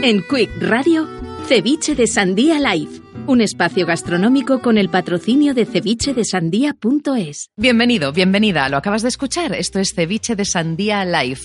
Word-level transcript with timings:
En 0.00 0.22
Quick 0.22 0.50
Radio, 0.60 1.08
Ceviche 1.48 1.96
de 1.96 2.06
Sandía 2.06 2.60
Live. 2.60 3.00
Un 3.26 3.40
espacio 3.40 3.84
gastronómico 3.84 4.60
con 4.60 4.78
el 4.78 4.88
patrocinio 4.88 5.54
de 5.54 5.66
cevichedesandía.es. 5.66 7.50
Bienvenido, 7.56 8.12
bienvenida. 8.12 8.68
Lo 8.68 8.76
acabas 8.76 9.02
de 9.02 9.08
escuchar. 9.08 9.52
Esto 9.56 9.80
es 9.80 9.94
Ceviche 9.96 10.36
de 10.36 10.44
Sandía 10.44 11.04
Live. 11.04 11.40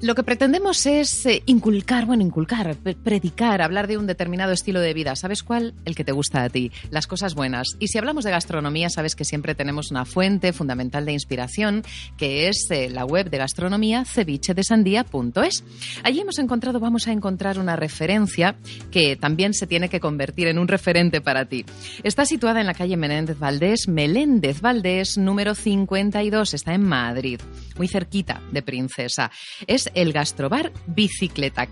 Lo 0.00 0.14
que 0.14 0.22
pretendemos 0.22 0.86
es 0.86 1.26
eh, 1.26 1.42
inculcar, 1.46 2.06
bueno, 2.06 2.22
inculcar, 2.22 2.76
pre- 2.76 2.94
predicar, 2.94 3.60
hablar 3.60 3.88
de 3.88 3.98
un 3.98 4.06
determinado 4.06 4.52
estilo 4.52 4.78
de 4.80 4.94
vida. 4.94 5.16
¿Sabes 5.16 5.42
cuál? 5.42 5.74
El 5.84 5.96
que 5.96 6.04
te 6.04 6.12
gusta 6.12 6.44
a 6.44 6.48
ti, 6.48 6.70
las 6.90 7.08
cosas 7.08 7.34
buenas. 7.34 7.66
Y 7.80 7.88
si 7.88 7.98
hablamos 7.98 8.22
de 8.24 8.30
gastronomía, 8.30 8.90
sabes 8.90 9.16
que 9.16 9.24
siempre 9.24 9.56
tenemos 9.56 9.90
una 9.90 10.04
fuente 10.04 10.52
fundamental 10.52 11.04
de 11.04 11.12
inspiración, 11.14 11.82
que 12.16 12.48
es 12.48 12.68
eh, 12.70 12.88
la 12.90 13.04
web 13.04 13.28
de 13.28 13.38
gastronomía 13.38 14.04
cevichedesandía.es. 14.04 15.64
Allí 16.04 16.20
hemos 16.20 16.38
encontrado, 16.38 16.78
vamos 16.78 17.08
a 17.08 17.12
encontrar 17.12 17.58
una 17.58 17.74
referencia 17.74 18.54
que 18.92 19.16
también 19.16 19.52
se 19.52 19.66
tiene 19.66 19.88
que 19.88 19.98
convertir 19.98 20.46
en 20.46 20.58
un 20.58 20.68
referente 20.68 21.20
para 21.20 21.46
ti. 21.46 21.64
Está 22.04 22.24
situada 22.24 22.60
en 22.60 22.66
la 22.66 22.74
calle 22.74 22.96
Menéndez 22.96 23.38
Valdés, 23.40 23.88
Meléndez 23.88 24.60
Valdés, 24.60 25.18
número 25.18 25.56
52. 25.56 26.54
Está 26.54 26.72
en 26.74 26.84
Madrid, 26.84 27.40
muy 27.76 27.88
cerquita 27.88 28.40
de 28.52 28.62
Princesa. 28.62 29.32
Es 29.66 29.87
el 29.94 30.12
gastrobar 30.12 30.72
Bicicletac. 30.86 31.68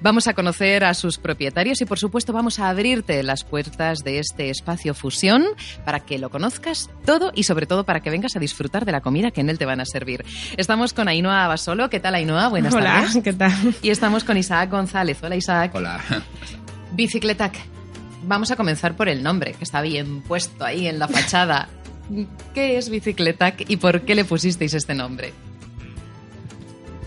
Vamos 0.00 0.28
a 0.28 0.34
conocer 0.34 0.84
a 0.84 0.94
sus 0.94 1.18
propietarios 1.18 1.80
y, 1.80 1.84
por 1.84 1.98
supuesto, 1.98 2.32
vamos 2.32 2.58
a 2.58 2.68
abrirte 2.68 3.22
las 3.22 3.44
puertas 3.44 4.04
de 4.04 4.18
este 4.18 4.50
espacio 4.50 4.94
fusión 4.94 5.44
para 5.84 6.00
que 6.00 6.18
lo 6.18 6.30
conozcas 6.30 6.90
todo 7.04 7.32
y, 7.34 7.44
sobre 7.44 7.66
todo, 7.66 7.84
para 7.84 8.00
que 8.00 8.10
vengas 8.10 8.36
a 8.36 8.40
disfrutar 8.40 8.84
de 8.84 8.92
la 8.92 9.00
comida 9.00 9.30
que 9.30 9.40
en 9.40 9.50
él 9.50 9.58
te 9.58 9.66
van 9.66 9.80
a 9.80 9.84
servir. 9.84 10.24
Estamos 10.56 10.92
con 10.92 11.08
Ainhoa 11.08 11.46
Basolo. 11.48 11.88
¿Qué 11.90 12.00
tal, 12.00 12.14
Ainhoa? 12.14 12.48
Buenas 12.48 12.74
Hola, 12.74 13.02
tardes. 13.02 13.22
¿qué 13.22 13.32
tal? 13.32 13.52
Y 13.82 13.90
estamos 13.90 14.24
con 14.24 14.36
Isaac 14.36 14.70
González. 14.70 15.18
Hola, 15.22 15.36
Isaac. 15.36 15.72
Hola. 15.74 16.00
Bicicletac. 16.92 17.54
Vamos 18.24 18.50
a 18.50 18.56
comenzar 18.56 18.96
por 18.96 19.08
el 19.08 19.22
nombre, 19.22 19.54
que 19.54 19.64
está 19.64 19.80
bien 19.80 20.22
puesto 20.22 20.64
ahí 20.64 20.86
en 20.86 20.98
la 20.98 21.08
fachada. 21.08 21.68
¿Qué 22.54 22.78
es 22.78 22.88
Bicicletac 22.90 23.68
y 23.70 23.76
por 23.76 24.02
qué 24.02 24.14
le 24.14 24.24
pusisteis 24.24 24.74
este 24.74 24.94
nombre? 24.94 25.32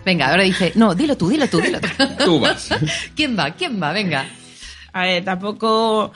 Venga, 0.06 0.30
ahora 0.30 0.44
dice, 0.44 0.72
no, 0.76 0.96
dilo 0.96 1.16
tú, 1.16 1.30
dilo 1.30 1.48
tú, 1.48 1.62
dilo 1.62 1.80
tú. 1.80 1.88
Tú 2.26 2.40
vas. 2.40 2.70
¿Quién 3.16 3.38
va? 3.38 3.52
¿Quién 3.52 3.82
va? 3.82 3.94
Venga. 3.94 4.26
A 4.94 5.04
ver, 5.04 5.24
tampoco 5.24 6.12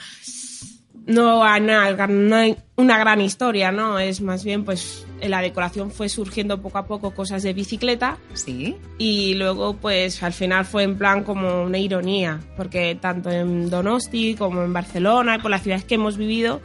no 1.06 1.44
hay 1.44 1.62
una, 1.62 2.06
no 2.08 2.36
hay 2.36 2.56
una 2.76 2.98
gran 2.98 3.20
historia, 3.20 3.70
¿no? 3.72 3.98
Es 3.98 4.20
más 4.20 4.44
bien, 4.44 4.64
pues, 4.64 5.05
en 5.20 5.30
la 5.30 5.40
decoración 5.40 5.90
fue 5.90 6.08
surgiendo 6.08 6.60
poco 6.60 6.78
a 6.78 6.86
poco 6.86 7.12
cosas 7.12 7.42
de 7.42 7.52
bicicleta 7.52 8.18
¿Sí? 8.34 8.76
y 8.98 9.34
luego, 9.34 9.76
pues, 9.76 10.22
al 10.22 10.32
final 10.32 10.64
fue 10.64 10.82
en 10.82 10.96
plan 10.96 11.24
como 11.24 11.62
una 11.62 11.78
ironía, 11.78 12.40
porque 12.56 12.96
tanto 13.00 13.30
en 13.30 13.70
Donosti 13.70 14.34
como 14.34 14.62
en 14.62 14.72
Barcelona 14.72 15.36
y 15.36 15.38
por 15.38 15.50
las 15.50 15.62
ciudades 15.62 15.84
que 15.84 15.96
hemos 15.96 16.16
vivido, 16.16 16.60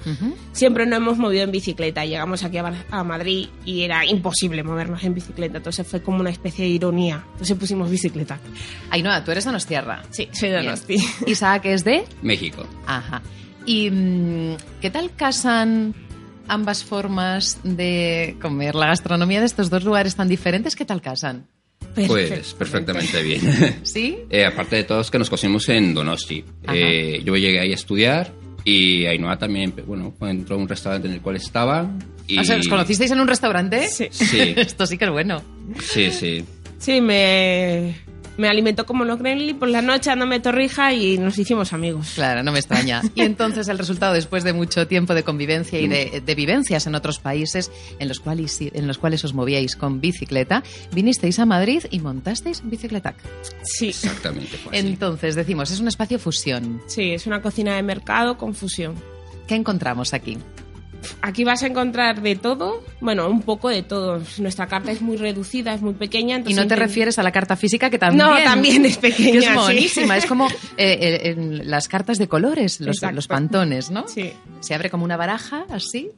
siempre 0.52 0.86
nos 0.86 0.98
hemos 0.98 1.18
movido 1.18 1.44
en 1.44 1.52
bicicleta. 1.52 2.06
Llegamos 2.06 2.44
aquí 2.44 2.58
a, 2.58 3.04
Madrid 3.04 3.48
y 3.66 3.82
era 3.82 4.06
imposible 4.06 4.64
movernos 4.64 5.04
en 5.04 5.14
bicicleta, 5.14 5.58
entonces 5.58 5.88
fue 5.88 6.02
como 6.02 6.20
una 6.20 6.30
especie 6.30 6.66
de 6.66 6.72
ironía. 6.72 7.24
Entonces 7.32 7.58
pusimos 7.58 7.90
bicicleta. 7.90 8.40
Ainhoa, 8.90 9.24
tú 9.24 9.32
eres 9.32 9.46
donostiarra. 9.46 10.04
Sí, 10.12 10.30
soy 10.32 10.50
de. 10.50 10.58
Donosti. 10.58 10.98
Isaac 11.26 11.66
es 11.66 11.84
de... 11.84 12.04
México. 12.22 12.66
Ajá. 12.86 13.22
¿Y 13.66 13.90
mm, 13.90 14.56
qué 14.82 14.90
tal 14.90 15.12
casan 15.16 15.94
ambas 16.52 16.84
formas 16.84 17.60
de 17.64 18.36
comer? 18.42 18.76
La 18.76 18.88
gastronomía 18.88 19.40
de 19.40 19.46
estos 19.46 19.70
dos 19.70 19.84
lugares 19.84 20.16
tan 20.16 20.28
diferentes, 20.28 20.76
¿qué 20.76 20.86
tal 20.86 21.02
casan? 21.02 21.48
Pues 21.96 22.54
perfectamente 22.54 23.22
bien. 23.24 23.42
¿Sí? 23.84 24.20
Eh, 24.30 24.46
aparte 24.46 24.76
de 24.76 24.84
todos 24.84 25.10
que 25.10 25.18
nos 25.18 25.30
conocimos 25.30 25.68
en 25.70 25.94
Donosti. 25.94 26.44
Eh, 26.72 27.22
yo 27.26 27.36
llegué 27.36 27.60
ahí 27.60 27.72
a 27.72 27.76
estudiar 27.76 28.32
y 28.64 29.06
Ainhoa 29.06 29.38
también, 29.38 29.74
bueno, 29.86 30.14
entró 30.22 30.56
a 30.56 30.60
un 30.60 30.68
restaurante 30.68 31.08
en 31.08 31.16
el 31.16 31.22
cual 31.22 31.38
estaba. 31.38 31.90
Y... 32.28 32.38
O 32.38 32.44
sea, 32.44 32.58
¿os 32.58 32.68
conocisteis 32.68 33.12
en 33.12 33.20
un 33.20 33.28
restaurante? 33.28 33.88
Sí. 33.88 34.08
Sí, 34.12 34.54
Esto 34.56 34.86
sí 34.86 34.98
que 34.98 35.06
es 35.06 35.12
bueno. 35.12 35.42
sí, 35.80 36.12
sí. 36.12 36.46
Sí, 36.78 37.00
me, 37.00 37.96
me 38.38 38.48
alimentó 38.48 38.86
como 38.86 39.06
los 39.06 39.20
Gremlin 39.20 39.58
por 39.60 39.68
la 39.70 39.82
noche, 39.82 40.10
dándome 40.10 40.40
torrija 40.40 40.94
y 40.94 41.18
nos 41.18 41.38
hicimos 41.38 41.74
amigos. 41.74 42.12
Claro, 42.16 42.44
no 42.44 42.52
me 42.52 42.60
extraña. 42.60 43.02
Y 43.16 43.22
entonces 43.22 43.68
el 43.68 43.78
resultado, 43.78 44.14
después 44.14 44.44
de 44.44 44.54
mucho 44.54 44.88
tiempo 44.88 45.14
de 45.14 45.24
convivencia 45.24 45.80
y 45.80 45.88
de, 45.88 46.22
de 46.26 46.36
vivencias 46.36 46.88
en 46.88 46.96
otros 46.96 47.20
países 47.20 47.72
en 48.00 48.08
los, 48.08 48.20
cuales, 48.20 48.58
en 48.62 48.88
los 48.88 48.98
cuales 48.98 49.24
os 49.26 49.34
movíais 49.34 49.76
con 49.76 50.00
bicicleta, 50.02 50.64
vinisteis 50.94 51.40
a 51.40 51.46
Madrid 51.46 51.84
y 51.92 52.00
montasteis 52.00 52.62
Bicicletac. 52.64 53.16
Sí, 53.64 53.90
Exactamente. 53.90 54.58
fue 54.58 54.78
así. 54.78 54.88
Entonces, 54.88 55.36
decimos, 55.36 55.72
es 55.72 55.80
un 55.80 55.88
espacio 55.88 56.20
fusión. 56.20 56.82
sí, 56.88 57.12
es 57.12 57.28
una 57.28 57.42
cocina 57.42 57.76
de 57.76 57.84
mercado 57.84 58.38
con 58.38 58.54
fusión. 58.56 58.96
¿Qué 59.48 59.56
encontramos 59.56 60.14
aquí? 60.14 60.38
Aquí 61.22 61.44
vas 61.44 61.64
a 61.64 61.68
encontrar 61.68 62.22
de 62.22 62.36
todo, 62.36 62.84
bueno, 63.00 63.28
un 63.30 63.42
poco 63.42 63.70
de 63.70 63.84
todo. 63.84 64.22
Nuestra 64.40 64.68
carta 64.68 64.92
es 64.92 65.02
muy 65.02 65.18
reducida, 65.18 65.74
es 65.74 65.82
muy 65.82 65.94
pequeña. 65.94 66.36
Y 66.36 66.38
Entonces 66.40 66.64
no 66.64 66.68
te 66.68 66.76
refieres 66.76 67.18
a 67.20 67.24
la 67.24 67.32
carta 67.32 67.56
física, 67.56 67.90
que 67.90 67.98
también... 68.00 68.28
No, 68.28 68.36
también 68.44 68.86
es 68.86 68.98
que 68.98 69.10
pequeña. 69.10 69.40
es 69.40 69.46
sí. 69.46 69.52
monísima, 69.54 70.18
es 70.18 70.26
como 70.26 70.48
eh, 70.78 71.20
eh, 71.24 71.36
las 71.64 71.88
cartas 71.88 72.18
de 72.18 72.28
colores, 72.28 72.80
los, 72.82 73.02
los 73.02 73.28
pantones, 73.28 73.90
¿no? 73.92 74.08
Sí. 74.08 74.32
Se 74.60 74.74
abre 74.76 74.90
como 74.90 75.04
una 75.06 75.18
baraja, 75.18 75.66
así. 75.72 76.10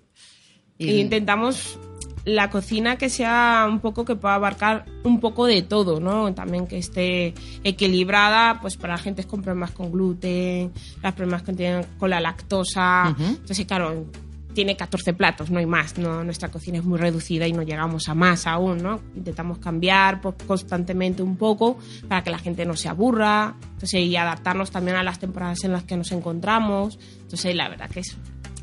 y- 0.78 0.90
E 0.90 0.98
intentamos 0.98 1.78
la 2.26 2.50
cocina 2.50 2.98
que 2.98 3.10
sea 3.10 3.66
un 3.70 3.80
poco 3.82 4.06
que 4.06 4.16
pueda 4.16 4.36
abarcar 4.36 4.86
un 5.04 5.20
poco 5.20 5.46
de 5.46 5.62
todo, 5.62 6.00
¿no? 6.00 6.34
También 6.34 6.68
que 6.68 6.78
esté 6.78 7.34
equilibrada, 7.66 8.60
pues 8.62 8.78
para 8.78 8.98
gente 8.98 9.26
con 9.26 9.42
problemas 9.42 9.72
con 9.72 9.92
gluten, 9.92 10.72
las 11.02 11.14
problemas 11.14 11.44
que 11.44 11.52
tienen 11.54 11.86
con 11.98 12.10
la 12.10 12.22
lactosa. 12.22 13.10
Ujú. 13.12 13.24
Entonces, 13.26 13.66
claro, 13.66 14.06
tiene 14.54 14.78
14 14.78 15.14
platos, 15.14 15.50
no 15.50 15.60
hay 15.60 15.66
más, 15.66 15.98
¿no? 15.98 16.24
Nuestra 16.24 16.50
cocina 16.50 16.78
es 16.78 16.84
muy 16.84 16.98
reducida 16.98 17.48
y 17.48 17.54
no 17.54 17.62
llegamos 17.64 18.08
a 18.10 18.14
más 18.14 18.48
aún, 18.48 18.78
¿no? 18.82 19.02
Intentamos 19.16 19.58
cambiar 19.60 20.22
pues, 20.22 20.36
constantemente 20.48 21.22
un 21.24 21.36
poco 21.38 21.78
para 22.08 22.24
que 22.24 22.30
la 22.30 22.40
gente 22.40 22.66
no 22.66 22.76
se 22.76 22.90
aburra, 22.90 23.56
entonces, 23.74 24.02
y 24.02 24.16
adaptarnos 24.16 24.72
también 24.72 24.98
a 24.98 25.04
las 25.04 25.20
temporadas 25.20 25.64
en 25.64 25.72
las 25.74 25.84
que 25.84 25.98
nos 25.98 26.12
encontramos. 26.12 26.98
Entonces, 27.22 27.56
la 27.56 27.70
verdad 27.70 27.90
que 27.90 28.02
es, 28.02 28.16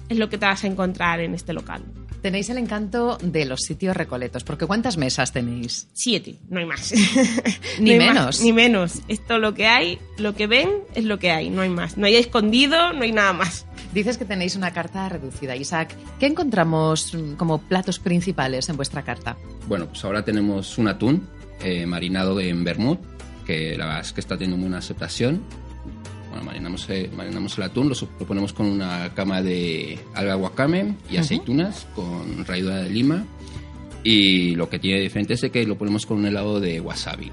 es 0.08 0.18
lo 0.18 0.28
que 0.28 0.38
te 0.38 0.46
vas 0.46 0.64
a 0.64 0.66
encontrar 0.66 1.20
en 1.20 1.34
este 1.34 1.52
local. 1.52 1.82
Tenéis 2.22 2.50
el 2.50 2.58
encanto 2.58 3.16
de 3.22 3.46
los 3.46 3.60
sitios 3.60 3.96
recoletos, 3.96 4.44
porque 4.44 4.66
¿cuántas 4.66 4.98
mesas 4.98 5.32
tenéis? 5.32 5.88
Siete, 5.94 6.36
no 6.50 6.60
hay 6.60 6.66
más. 6.66 6.92
Ni 7.80 7.96
No 7.96 8.02
hay 8.02 8.08
menos. 8.08 8.24
más, 8.26 8.40
ni 8.42 8.52
menos. 8.52 9.00
Esto 9.08 9.38
lo 9.38 9.54
que 9.54 9.66
hay, 9.66 9.98
lo 10.18 10.34
que 10.34 10.46
ven 10.46 10.68
es 10.94 11.04
lo 11.04 11.18
que 11.18 11.30
hay, 11.30 11.48
no 11.48 11.62
hay 11.62 11.70
más. 11.70 11.96
No 11.96 12.04
hay 12.06 12.16
escondido, 12.16 12.92
no 12.92 13.04
hay 13.04 13.12
nada 13.12 13.32
más. 13.32 13.64
Dices 13.92 14.18
que 14.18 14.24
tenéis 14.24 14.54
una 14.54 14.72
carta 14.72 15.08
reducida. 15.08 15.56
Isaac, 15.56 15.96
¿qué 16.20 16.26
encontramos 16.26 17.12
mm, 17.12 17.34
como 17.34 17.58
platos 17.58 17.98
principales 17.98 18.68
en 18.68 18.76
vuestra 18.76 19.02
carta? 19.02 19.36
Bueno, 19.66 19.86
pues 19.86 20.04
ahora 20.04 20.24
tenemos 20.24 20.78
un 20.78 20.88
atún 20.88 21.28
eh, 21.62 21.86
marinado 21.86 22.38
en 22.40 22.62
vermut, 22.62 23.00
que 23.44 23.76
la 23.76 23.86
verdad 23.86 24.00
es 24.02 24.12
que 24.12 24.20
está 24.20 24.36
teniendo 24.36 24.56
muy 24.56 24.64
buena 24.64 24.78
aceptación. 24.78 25.42
Bueno, 26.28 26.44
marinamos, 26.44 26.88
eh, 26.88 27.10
marinamos 27.14 27.58
el 27.58 27.64
atún, 27.64 27.88
lo, 27.88 27.96
lo 28.20 28.26
ponemos 28.26 28.52
con 28.52 28.66
una 28.66 29.12
cama 29.14 29.42
de 29.42 29.98
alga 30.14 30.36
wakame 30.36 30.94
y 31.10 31.16
aceitunas 31.16 31.88
con 31.96 32.44
ralladura 32.46 32.82
de 32.82 32.90
lima. 32.90 33.24
Y 34.04 34.54
lo 34.54 34.70
que 34.70 34.78
tiene 34.78 35.00
diferente 35.00 35.34
es 35.34 35.40
que 35.50 35.66
lo 35.66 35.76
ponemos 35.76 36.06
con 36.06 36.18
un 36.18 36.26
helado 36.26 36.60
de 36.60 36.80
wasabi. 36.80 37.32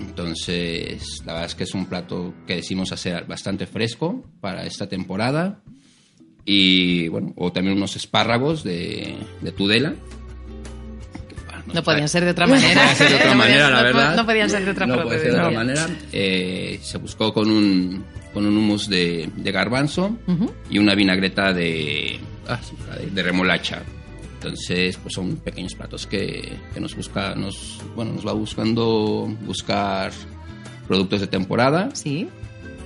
Entonces, 0.00 1.22
la 1.24 1.32
verdad 1.34 1.46
es 1.48 1.54
que 1.54 1.64
es 1.64 1.74
un 1.74 1.86
plato 1.86 2.34
que 2.46 2.56
decimos 2.56 2.92
hacer 2.92 3.24
bastante 3.26 3.66
fresco 3.66 4.24
para 4.40 4.64
esta 4.66 4.88
temporada. 4.88 5.60
Y 6.44 7.08
bueno, 7.08 7.32
o 7.36 7.52
también 7.52 7.76
unos 7.76 7.96
espárragos 7.96 8.64
de, 8.64 9.14
de 9.40 9.52
Tudela. 9.52 9.94
No 11.72 11.82
podían 11.82 12.08
ser 12.08 12.24
de 12.24 12.30
otra 12.32 12.46
no 12.46 12.54
manera. 12.54 12.74
podía 12.82 12.94
ser 12.94 13.08
de 13.08 13.14
otra 13.16 13.30
No 13.32 13.36
manera, 13.36 13.64
podían- 13.66 13.72
la 13.72 13.78
no- 13.78 13.84
verdad. 13.84 14.16
No 14.16 14.26
podían 14.26 14.50
ser 14.50 14.64
de 14.64 14.70
otra 14.70 14.86
No 14.86 15.08
ser 15.08 15.20
de 15.22 15.30
otra 15.30 15.44
No. 15.44 15.50
manera. 15.52 15.86
Eh, 16.12 16.78
se 16.82 16.98
buscó 16.98 17.32
con 17.32 17.50
un, 17.50 18.04
con 18.34 18.46
un 18.46 18.56
hummus 18.56 18.88
de, 18.88 19.30
de 19.34 19.52
garbanzo 19.52 20.18
y 20.70 20.78
una 20.78 20.94
vinagreta 20.94 21.52
de, 21.52 22.18
ah, 22.48 22.60
de 23.10 23.22
remolacha. 23.22 23.82
Entonces, 24.44 24.98
pues 25.02 25.14
son 25.14 25.36
pequeños 25.36 25.74
platos 25.74 26.06
que, 26.06 26.52
que 26.74 26.80
nos 26.80 26.94
busca, 26.94 27.34
nos, 27.34 27.78
bueno, 27.96 28.12
nos 28.12 28.26
va 28.26 28.32
buscando 28.32 29.26
buscar 29.46 30.12
productos 30.86 31.20
de 31.22 31.26
temporada 31.28 31.88
Sí. 31.94 32.28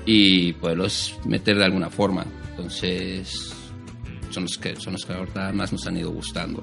y 0.06 0.52
poderlos 0.54 1.14
meter 1.24 1.56
de 1.58 1.64
alguna 1.64 1.90
forma. 1.90 2.24
Entonces, 2.50 3.52
son 4.30 4.44
los 4.44 4.58
que 4.58 4.76
son 4.76 4.92
los 4.94 5.04
que 5.04 5.12
ahora 5.12 5.52
más 5.52 5.72
nos 5.72 5.86
han 5.86 5.96
ido 5.96 6.10
gustando. 6.10 6.62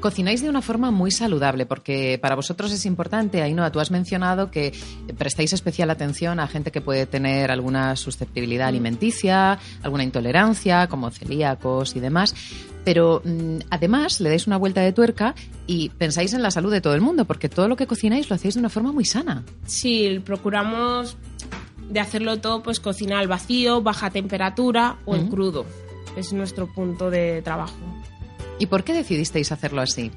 Cocináis 0.00 0.42
de 0.42 0.48
una 0.48 0.62
forma 0.62 0.90
muy 0.90 1.10
saludable, 1.10 1.66
porque 1.66 2.18
para 2.20 2.34
vosotros 2.34 2.72
es 2.72 2.86
importante, 2.86 3.42
Ainhoa, 3.42 3.70
tú 3.70 3.80
has 3.80 3.90
mencionado 3.90 4.50
que 4.50 4.72
prestáis 5.16 5.52
especial 5.52 5.90
atención 5.90 6.40
a 6.40 6.48
gente 6.48 6.70
que 6.70 6.80
puede 6.80 7.06
tener 7.06 7.50
alguna 7.50 7.96
susceptibilidad 7.96 8.68
alimenticia, 8.68 9.58
alguna 9.82 10.04
intolerancia, 10.04 10.88
como 10.88 11.10
celíacos 11.10 11.96
y 11.96 12.00
demás, 12.00 12.34
pero 12.84 13.22
mm, 13.24 13.58
además 13.70 14.20
le 14.20 14.28
dais 14.28 14.46
una 14.46 14.56
vuelta 14.56 14.80
de 14.80 14.92
tuerca 14.92 15.34
y 15.66 15.90
pensáis 15.90 16.32
en 16.34 16.42
la 16.42 16.50
salud 16.50 16.72
de 16.72 16.80
todo 16.80 16.94
el 16.94 17.00
mundo, 17.00 17.24
porque 17.24 17.48
todo 17.48 17.68
lo 17.68 17.76
que 17.76 17.86
cocináis 17.86 18.28
lo 18.28 18.36
hacéis 18.36 18.54
de 18.54 18.60
una 18.60 18.68
forma 18.68 18.92
muy 18.92 19.04
sana. 19.04 19.44
Sí, 19.66 20.20
procuramos 20.24 21.16
de 21.88 22.00
hacerlo 22.00 22.38
todo, 22.40 22.62
pues 22.62 22.80
cocinar 22.80 23.18
al 23.18 23.28
vacío, 23.28 23.82
baja 23.82 24.10
temperatura 24.10 24.96
o 25.04 25.14
en 25.14 25.28
crudo. 25.28 25.66
Es 26.16 26.32
nuestro 26.32 26.66
punto 26.66 27.10
de 27.10 27.42
trabajo. 27.42 27.74
¿Y 28.58 28.66
por 28.66 28.84
qué 28.84 28.92
decidisteis 28.92 29.50
hacerlo 29.52 29.80
así? 29.82 30.10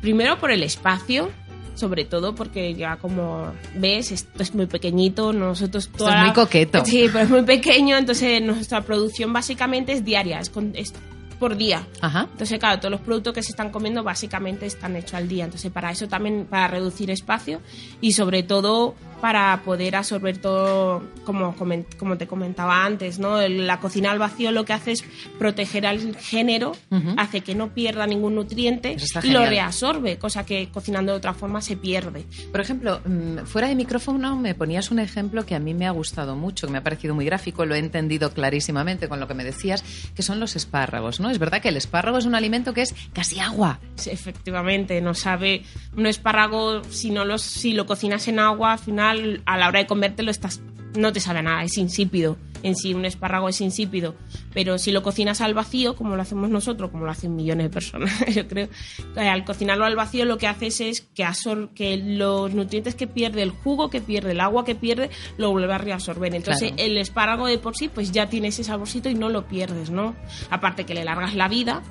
Primero 0.00 0.38
por 0.38 0.50
el 0.50 0.62
espacio, 0.62 1.30
sobre 1.74 2.04
todo 2.04 2.34
porque 2.34 2.74
ya 2.74 2.96
como 2.96 3.52
ves, 3.74 4.12
esto 4.12 4.42
es 4.42 4.54
muy 4.54 4.66
pequeñito, 4.66 5.32
nosotros 5.32 5.86
Esto 5.86 5.98
toda 5.98 6.20
es 6.20 6.24
muy 6.26 6.32
coqueto. 6.34 6.84
Sí, 6.84 7.06
pero 7.12 7.24
es 7.24 7.30
muy 7.30 7.42
pequeño, 7.42 7.96
entonces 7.98 8.40
nuestra 8.42 8.80
producción 8.82 9.32
básicamente 9.32 9.92
es 9.92 10.04
diaria, 10.04 10.40
es, 10.40 10.48
con- 10.50 10.72
es 10.74 10.92
por 11.40 11.56
día. 11.56 11.84
Ajá. 12.00 12.28
Entonces, 12.30 12.58
claro, 12.60 12.78
todos 12.78 12.92
los 12.92 13.00
productos 13.00 13.34
que 13.34 13.42
se 13.42 13.50
están 13.50 13.70
comiendo 13.70 14.04
básicamente 14.04 14.66
están 14.66 14.94
hechos 14.94 15.14
al 15.14 15.26
día. 15.26 15.44
Entonces, 15.44 15.72
para 15.72 15.90
eso 15.90 16.06
también, 16.06 16.46
para 16.48 16.68
reducir 16.68 17.10
espacio 17.10 17.60
y 18.00 18.12
sobre 18.12 18.44
todo 18.44 18.94
para 19.20 19.60
poder 19.64 19.96
absorber 19.96 20.38
todo, 20.38 21.02
como, 21.24 21.54
como 21.98 22.16
te 22.16 22.26
comentaba 22.26 22.84
antes, 22.84 23.18
¿no? 23.18 23.40
La 23.48 23.78
cocina 23.78 24.10
al 24.10 24.18
vacío 24.18 24.50
lo 24.50 24.64
que 24.64 24.72
hace 24.72 24.92
es 24.92 25.04
proteger 25.38 25.86
al 25.86 26.16
género, 26.16 26.72
hace 27.16 27.42
que 27.42 27.54
no 27.54 27.74
pierda 27.74 28.06
ningún 28.06 28.34
nutriente 28.34 28.96
y 29.22 29.30
lo 29.30 29.44
reabsorbe, 29.44 30.18
cosa 30.18 30.46
que 30.46 30.70
cocinando 30.72 31.12
de 31.12 31.18
otra 31.18 31.34
forma 31.34 31.60
se 31.60 31.76
pierde. 31.76 32.24
Por 32.50 32.60
ejemplo, 32.60 33.00
mm, 33.04 33.44
fuera 33.44 33.68
de 33.68 33.74
micrófono 33.74 34.36
me 34.36 34.54
ponías 34.54 34.90
un 34.90 34.98
ejemplo 34.98 35.44
que 35.44 35.54
a 35.54 35.58
mí 35.58 35.74
me 35.74 35.86
ha 35.86 35.90
gustado 35.90 36.34
mucho, 36.34 36.66
que 36.66 36.72
me 36.72 36.78
ha 36.78 36.82
parecido 36.82 37.14
muy 37.14 37.24
gráfico, 37.24 37.66
lo 37.66 37.74
he 37.74 37.78
entendido 37.78 38.32
clarísimamente 38.32 39.08
con 39.08 39.20
lo 39.20 39.28
que 39.28 39.34
me 39.34 39.44
decías, 39.44 39.84
que 40.14 40.22
son 40.22 40.40
los 40.40 40.56
espárragos, 40.56 41.20
¿no? 41.20 41.29
Es 41.30 41.38
verdad 41.38 41.60
que 41.62 41.68
el 41.68 41.76
espárrago 41.76 42.18
es 42.18 42.26
un 42.26 42.34
alimento 42.34 42.74
que 42.74 42.82
es 42.82 42.94
casi 43.12 43.40
agua. 43.40 43.78
Efectivamente, 44.06 45.00
no 45.00 45.14
sabe 45.14 45.62
un 45.96 46.06
espárrago 46.06 46.82
si 46.84 47.10
no 47.10 47.24
lo, 47.24 47.38
si 47.38 47.72
lo 47.72 47.86
cocinas 47.86 48.28
en 48.28 48.38
agua, 48.38 48.72
al 48.72 48.78
final 48.78 49.42
a 49.46 49.56
la 49.56 49.68
hora 49.68 49.80
de 49.80 49.86
comértelo 49.86 50.30
estás 50.30 50.60
no 50.94 51.12
te 51.12 51.20
sabe 51.20 51.42
nada, 51.42 51.62
es 51.64 51.76
insípido. 51.78 52.36
En 52.62 52.76
sí 52.76 52.92
un 52.92 53.06
espárrago 53.06 53.48
es 53.48 53.58
insípido, 53.62 54.14
pero 54.52 54.76
si 54.76 54.92
lo 54.92 55.02
cocinas 55.02 55.40
al 55.40 55.54
vacío, 55.54 55.96
como 55.96 56.14
lo 56.14 56.20
hacemos 56.20 56.50
nosotros, 56.50 56.90
como 56.90 57.06
lo 57.06 57.10
hacen 57.10 57.34
millones 57.34 57.64
de 57.64 57.70
personas, 57.70 58.12
yo 58.34 58.46
creo, 58.46 58.68
eh, 59.16 59.28
al 59.28 59.46
cocinarlo 59.46 59.86
al 59.86 59.96
vacío 59.96 60.26
lo 60.26 60.36
que 60.36 60.46
haces 60.46 60.82
es 60.82 61.00
que, 61.00 61.24
absor- 61.24 61.70
que 61.74 61.96
los 61.96 62.52
nutrientes 62.52 62.94
que 62.94 63.06
pierde, 63.06 63.40
el 63.42 63.50
jugo 63.50 63.88
que 63.88 64.02
pierde, 64.02 64.32
el 64.32 64.40
agua 64.40 64.66
que 64.66 64.74
pierde, 64.74 65.08
lo 65.38 65.50
vuelve 65.52 65.72
a 65.72 65.78
reabsorber. 65.78 66.34
Entonces 66.34 66.72
Claro. 66.72 66.84
el 66.84 66.98
espárrago 66.98 67.46
de 67.46 67.56
por 67.56 67.76
sí 67.78 67.88
pues 67.88 68.12
ya 68.12 68.28
tiene 68.28 68.48
ese 68.48 68.62
saborcito 68.62 69.08
y 69.08 69.14
no 69.14 69.30
lo 69.30 69.46
pierdes, 69.48 69.88
¿no? 69.88 70.14
Aparte 70.50 70.84
que 70.84 70.92
le 70.94 71.04
largas 71.04 71.34
la 71.34 71.48
vida, 71.48 71.82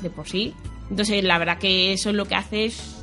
de 0.00 0.10
por 0.10 0.28
sí. 0.28 0.54
Entonces, 0.90 1.24
la 1.24 1.38
verdad 1.38 1.58
que 1.58 1.92
eso 1.92 2.10
es 2.10 2.14
lo 2.16 2.24
que 2.26 2.36
hace 2.36 2.66
es 2.66 2.97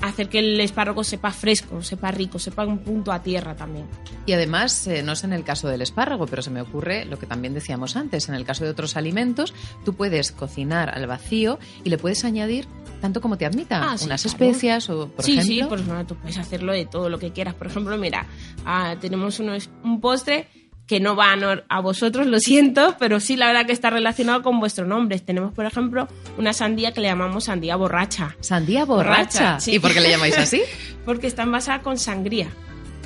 hacer 0.00 0.28
que 0.28 0.38
el 0.38 0.60
espárrago 0.60 1.02
sepa 1.04 1.30
fresco, 1.32 1.82
sepa 1.82 2.10
rico, 2.10 2.38
sepa 2.38 2.64
un 2.64 2.78
punto 2.78 3.10
a 3.12 3.22
tierra 3.22 3.56
también. 3.56 3.86
Y 4.26 4.32
además, 4.32 4.86
eh, 4.86 5.02
no 5.02 5.12
es 5.12 5.24
en 5.24 5.32
el 5.32 5.42
caso 5.44 5.68
del 5.68 5.82
espárrago, 5.82 6.26
pero 6.26 6.42
se 6.42 6.50
me 6.50 6.60
ocurre 6.60 7.04
lo 7.04 7.18
que 7.18 7.26
también 7.26 7.54
decíamos 7.54 7.96
antes, 7.96 8.28
en 8.28 8.34
el 8.34 8.44
caso 8.44 8.64
de 8.64 8.70
otros 8.70 8.96
alimentos, 8.96 9.54
tú 9.84 9.94
puedes 9.94 10.30
cocinar 10.32 10.90
al 10.90 11.06
vacío 11.06 11.58
y 11.84 11.90
le 11.90 11.98
puedes 11.98 12.24
añadir 12.24 12.66
tanto 13.00 13.20
como 13.20 13.38
te 13.38 13.46
admita, 13.46 13.92
Ah, 13.92 13.96
sí, 13.96 14.06
unas 14.06 14.22
claro. 14.22 14.32
especias 14.34 14.90
o, 14.90 15.08
por 15.08 15.24
sí, 15.24 15.32
ejemplo... 15.38 15.54
sí, 15.54 15.62
pues 15.68 15.86
no, 15.86 16.04
tú 16.04 16.16
puedes 16.16 16.36
hacerlo 16.38 16.72
de 16.72 16.84
todo 16.84 17.08
lo 17.08 17.18
que 17.20 17.30
quieras. 17.32 17.54
Por 17.54 17.68
ejemplo, 17.68 17.96
mira, 17.96 18.26
ah, 18.64 18.96
tenemos 19.00 19.38
unos- 19.38 19.70
un 19.84 20.00
postre 20.00 20.48
que 20.88 21.00
no 21.00 21.14
va 21.14 21.36
a, 21.68 21.80
vosotros, 21.80 22.26
lo 22.26 22.40
siento, 22.40 22.96
pero 22.98 23.20
sí 23.20 23.36
la 23.36 23.46
verdad 23.46 23.66
que 23.66 23.72
está 23.72 23.90
relacionado 23.90 24.42
con 24.42 24.58
vuestro 24.58 24.86
nombre. 24.86 25.18
Tenemos, 25.20 25.52
por 25.52 25.66
ejemplo, 25.66 26.08
una 26.38 26.54
sandía 26.54 26.92
que 26.92 27.02
le 27.02 27.08
llamamos 27.08 27.44
sandía 27.44 27.76
borracha. 27.76 28.36
Sandía 28.40 28.86
borracha. 28.86 29.38
Borracha, 29.38 29.60
sí. 29.60 29.74
¿Y 29.74 29.78
por 29.80 29.92
qué 29.92 30.00
le 30.00 30.08
llamáis 30.08 30.38
así? 30.38 30.62
porque 31.04 31.26
está 31.26 31.42
envasada 31.42 31.82
con 31.82 31.98
sangría. 31.98 32.48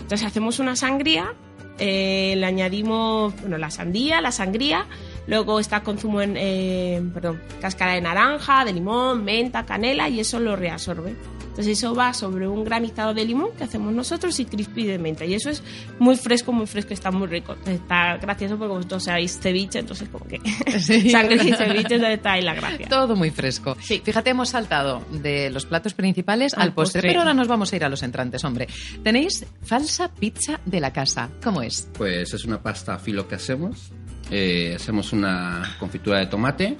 Entonces 0.00 0.24
hacemos 0.24 0.60
una 0.60 0.76
sangría, 0.76 1.34
eh, 1.78 2.34
le 2.36 2.46
añadimos 2.46 3.34
bueno, 3.40 3.58
la 3.58 3.70
sandía, 3.72 4.20
la 4.20 4.30
sangría, 4.30 4.86
luego 5.26 5.60
está 5.60 5.82
con 5.82 5.98
zumo 5.98 6.20
en, 6.22 6.36
eh, 6.36 7.02
perdón, 7.12 7.40
cáscara 7.60 7.94
de 7.94 8.00
naranja, 8.00 8.64
de 8.64 8.72
limón, 8.72 9.24
menta, 9.24 9.64
canela 9.64 10.08
y 10.08 10.20
eso 10.20 10.38
lo 10.40 10.56
reabsorbe. 10.56 11.14
Entonces 11.42 11.76
eso 11.78 11.94
va 11.94 12.14
sobre 12.14 12.48
un 12.48 12.64
granizado 12.64 13.12
de 13.12 13.26
limón 13.26 13.48
que 13.58 13.64
hacemos 13.64 13.92
nosotros 13.92 14.40
y 14.40 14.46
crispy 14.46 14.86
de 14.86 14.98
menta. 14.98 15.26
Y 15.26 15.34
eso 15.34 15.50
es 15.50 15.62
muy 15.98 16.16
fresco, 16.16 16.50
muy 16.50 16.66
fresco, 16.66 16.94
está 16.94 17.10
muy 17.10 17.26
rico. 17.26 17.54
Está 17.66 18.16
gracioso 18.16 18.56
porque 18.56 18.72
vosotros 18.72 19.04
sabéis 19.04 19.38
ceviche, 19.38 19.80
entonces 19.80 20.08
como 20.08 20.24
que 20.26 20.40
Sí. 20.80 21.10
sangre 21.10 21.34
y 21.44 21.52
ceviche 21.52 21.96
está 22.14 22.32
ahí 22.32 22.42
la 22.42 22.54
gracia. 22.54 22.88
Todo 22.88 23.16
muy 23.16 23.30
fresco. 23.30 23.76
Sí. 23.82 24.00
Fíjate, 24.02 24.30
hemos 24.30 24.48
saltado 24.48 25.02
de 25.10 25.50
los 25.50 25.66
platos 25.66 25.92
principales 25.92 26.54
al, 26.54 26.62
Al 26.62 26.72
postre, 26.72 27.00
postre. 27.00 27.10
pero 27.10 27.20
ahora 27.20 27.34
nos 27.34 27.48
vamos 27.48 27.70
a 27.70 27.76
ir 27.76 27.84
a 27.84 27.90
los 27.90 28.02
entrantes, 28.02 28.42
hombre. 28.44 28.66
Tenéis 29.04 29.44
falsa 29.62 30.08
pizza 30.08 30.58
de 30.64 30.80
la 30.80 30.90
casa. 30.94 31.28
¿Cómo 31.44 31.60
es? 31.60 31.86
Pues 31.92 32.32
es 32.32 32.46
una 32.46 32.62
pasta 32.62 32.98
filo 32.98 33.28
que 33.28 33.34
hacemos. 33.34 33.92
Eh, 34.34 34.72
hacemos 34.76 35.12
una 35.12 35.76
confitura 35.78 36.18
de 36.18 36.26
tomate 36.26 36.78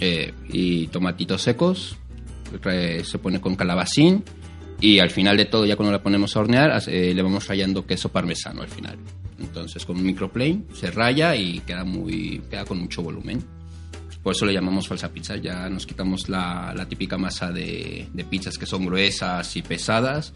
eh, 0.00 0.32
y 0.48 0.86
tomatitos 0.86 1.42
secos. 1.42 1.98
Se 3.04 3.18
pone 3.18 3.38
con 3.38 3.54
calabacín 3.54 4.24
y 4.80 4.98
al 4.98 5.10
final 5.10 5.36
de 5.36 5.44
todo, 5.44 5.66
ya 5.66 5.76
cuando 5.76 5.92
la 5.92 6.02
ponemos 6.02 6.34
a 6.34 6.40
hornear, 6.40 6.82
eh, 6.86 7.12
le 7.14 7.22
vamos 7.22 7.46
rayando 7.46 7.86
queso 7.86 8.08
parmesano 8.08 8.62
al 8.62 8.68
final. 8.68 8.96
Entonces 9.38 9.84
con 9.84 9.96
un 9.98 10.04
microplane 10.04 10.62
se 10.72 10.90
raya 10.90 11.36
y 11.36 11.60
queda, 11.60 11.84
muy, 11.84 12.40
queda 12.48 12.64
con 12.64 12.78
mucho 12.78 13.02
volumen. 13.02 13.44
Por 14.22 14.34
eso 14.34 14.46
le 14.46 14.54
llamamos 14.54 14.88
falsa 14.88 15.12
pizza. 15.12 15.36
Ya 15.36 15.68
nos 15.68 15.84
quitamos 15.84 16.30
la, 16.30 16.72
la 16.74 16.88
típica 16.88 17.18
masa 17.18 17.52
de, 17.52 18.08
de 18.10 18.24
pizzas 18.24 18.56
que 18.56 18.64
son 18.64 18.86
gruesas 18.86 19.54
y 19.54 19.60
pesadas 19.60 20.32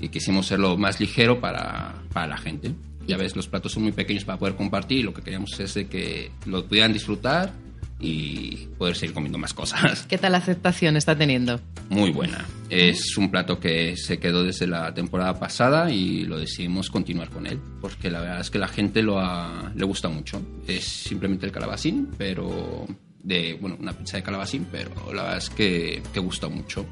y 0.00 0.08
quisimos 0.08 0.46
hacerlo 0.46 0.76
más 0.76 1.00
ligero 1.00 1.40
para, 1.40 2.00
para 2.12 2.28
la 2.28 2.38
gente. 2.38 2.76
Ya 3.06 3.16
ves, 3.16 3.34
los 3.36 3.48
platos 3.48 3.72
son 3.72 3.82
muy 3.82 3.92
pequeños 3.92 4.24
para 4.24 4.38
poder 4.38 4.54
compartir 4.56 5.04
lo 5.04 5.12
que 5.14 5.22
queríamos 5.22 5.58
es 5.58 5.74
de 5.74 5.86
que 5.88 6.30
lo 6.46 6.64
pudieran 6.66 6.92
disfrutar 6.92 7.52
y 7.98 8.68
poder 8.78 8.96
seguir 8.96 9.14
comiendo 9.14 9.36
más 9.38 9.52
cosas. 9.52 10.06
¿Qué 10.08 10.16
tal 10.16 10.34
aceptación 10.34 10.96
está 10.96 11.16
teniendo? 11.16 11.60
Muy 11.90 12.10
buena. 12.10 12.46
Es 12.70 13.16
un 13.18 13.30
plato 13.30 13.60
que 13.60 13.94
se 13.96 14.18
quedó 14.18 14.42
desde 14.42 14.66
la 14.66 14.94
temporada 14.94 15.38
pasada 15.38 15.90
y 15.90 16.22
lo 16.24 16.38
decidimos 16.38 16.88
continuar 16.88 17.28
con 17.30 17.46
él, 17.46 17.58
porque 17.80 18.10
la 18.10 18.20
verdad 18.20 18.40
es 18.40 18.50
que 18.50 18.58
la 18.58 18.68
gente 18.68 19.02
lo 19.02 19.18
ha- 19.20 19.70
le 19.74 19.84
gusta 19.84 20.08
mucho. 20.08 20.40
Es 20.66 20.84
simplemente 20.84 21.44
el 21.46 21.52
calabacín, 21.52 22.08
pero 22.16 22.86
de, 23.22 23.58
bueno, 23.60 23.76
una 23.78 23.92
pizza 23.92 24.16
de 24.16 24.22
calabacín, 24.22 24.66
pero 24.72 24.90
la 25.12 25.22
verdad 25.24 25.38
es 25.38 25.50
que, 25.50 26.02
que 26.14 26.20
gusta 26.20 26.48
mucho. 26.48 26.86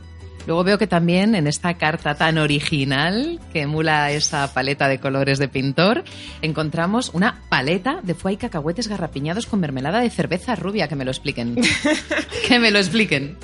Luego 0.47 0.65
veo 0.65 0.79
que 0.79 0.87
también 0.87 1.35
en 1.35 1.47
esta 1.47 1.75
carta 1.75 2.15
tan 2.15 2.39
original 2.39 3.39
que 3.53 3.63
emula 3.63 4.11
esa 4.13 4.53
paleta 4.55 4.89
de 4.89 4.99
colores 4.99 5.39
de 5.39 5.49
pintor, 5.49 6.05
encontramos 6.41 7.11
una 7.13 7.43
paleta 7.51 8.01
de 8.03 8.15
foie 8.15 8.35
y 8.35 8.37
cacahuetes 8.39 8.89
garrapiñados 8.89 9.45
con 9.47 9.61
mermelada 9.61 10.01
de 10.01 10.09
cerveza 10.09 10.55
rubia. 10.57 10.89
Que 10.89 10.97
me 10.97 11.05
lo 11.05 11.11
expliquen. 11.11 11.57
que 12.49 12.59
me 12.59 12.71
lo 12.71 12.79
expliquen. 12.79 13.37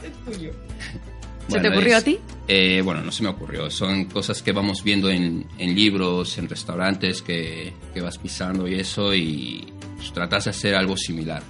¿Se 1.48 1.60
te 1.60 1.68
ocurrió 1.68 1.96
es- 1.96 2.02
a 2.02 2.04
ti? 2.04 2.18
Eh, 2.48 2.80
bueno, 2.82 3.02
no 3.02 3.12
se 3.12 3.22
me 3.22 3.28
ocurrió. 3.28 3.70
Son 3.70 4.06
cosas 4.06 4.42
que 4.42 4.52
vamos 4.52 4.82
viendo 4.82 5.10
en, 5.10 5.46
en 5.58 5.74
libros, 5.74 6.38
en 6.38 6.48
restaurantes 6.48 7.20
que, 7.22 7.72
que 7.92 8.00
vas 8.00 8.16
pisando 8.18 8.66
y 8.66 8.74
eso, 8.76 9.14
y 9.14 9.72
pues, 9.96 10.10
tratas 10.12 10.44
de 10.44 10.50
hacer 10.50 10.74
algo 10.74 10.96
similar. 10.96 11.42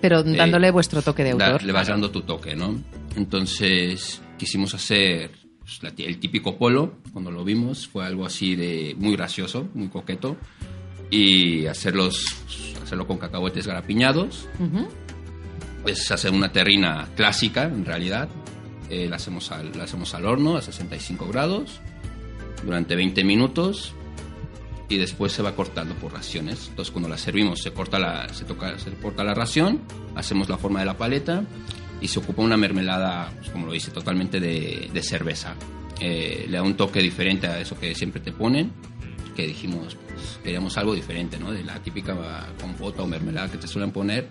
Eh. 0.00 0.02
Pero 0.02 0.20
Eh, 0.20 0.36
dándole 0.36 0.70
vuestro 0.70 1.02
toque 1.02 1.24
de 1.24 1.34
Da- 1.34 1.46
autor. 1.46 1.62
le 1.64 1.72
vas 1.72 1.88
dando 1.88 2.10
tu 2.10 2.22
toque, 2.22 2.54
¿no? 2.56 2.76
Entonces 3.16 4.20
quisimos 4.38 4.74
hacer 4.74 5.30
pues, 5.60 5.82
la 5.82 5.92
el 6.04 6.18
típico 6.18 6.56
polo. 6.58 6.94
Cuando 7.12 7.30
lo 7.30 7.44
vimos 7.44 7.86
fue 7.86 8.04
algo 8.04 8.26
así 8.26 8.56
de 8.56 8.94
muy 8.98 9.12
gracioso, 9.16 9.68
muy 9.74 9.88
coqueto. 9.88 10.36
Y 11.10 11.66
hacerlos, 11.66 12.24
hacerlo 12.82 13.06
con 13.06 13.18
cacahuetes 13.18 13.66
garapiñados. 13.66 14.48
Ujú. 14.58 14.88
Es 15.86 16.10
hacer 16.10 16.30
una 16.32 16.52
terrina 16.52 17.08
clásica, 17.16 17.64
en 17.64 17.84
realidad. 17.84 18.28
Eh, 18.90 19.08
la, 19.08 19.16
hacemos 19.16 19.50
al, 19.52 19.72
la 19.76 19.84
hacemos 19.84 20.14
al 20.14 20.26
horno 20.26 20.56
a 20.56 20.62
65 20.62 21.26
grados 21.28 21.80
durante 22.64 22.94
20 22.96 23.22
minutos 23.24 23.94
y 24.90 24.98
después 24.98 25.32
se 25.32 25.40
va 25.40 25.54
cortando 25.54 25.94
por 25.94 26.12
raciones. 26.12 26.66
Entonces 26.68 26.90
cuando 26.90 27.08
la 27.08 27.16
servimos 27.16 27.62
se 27.62 27.72
corta 27.72 27.98
la, 27.98 28.28
se 28.34 28.44
toca, 28.44 28.78
se 28.78 28.90
corta 28.94 29.24
la 29.24 29.32
ración, 29.32 29.80
hacemos 30.16 30.48
la 30.48 30.58
forma 30.58 30.80
de 30.80 30.86
la 30.86 30.98
paleta 30.98 31.44
y 32.00 32.08
se 32.08 32.18
ocupa 32.18 32.42
una 32.42 32.56
mermelada, 32.56 33.32
pues, 33.38 33.50
como 33.50 33.66
lo 33.66 33.72
dice, 33.72 33.92
totalmente 33.92 34.40
de, 34.40 34.90
de 34.92 35.02
cerveza. 35.02 35.54
Eh, 36.00 36.46
le 36.48 36.56
da 36.56 36.62
un 36.62 36.76
toque 36.76 37.00
diferente 37.00 37.46
a 37.46 37.60
eso 37.60 37.78
que 37.78 37.94
siempre 37.94 38.20
te 38.20 38.32
ponen, 38.32 38.72
que 39.36 39.46
dijimos, 39.46 39.96
pues 40.08 40.40
queríamos 40.42 40.76
algo 40.76 40.94
diferente, 40.94 41.38
¿no? 41.38 41.52
De 41.52 41.62
la 41.62 41.80
típica 41.80 42.48
compota 42.60 43.02
o 43.02 43.06
mermelada 43.06 43.48
que 43.50 43.58
te 43.58 43.68
suelen 43.68 43.92
poner, 43.92 44.28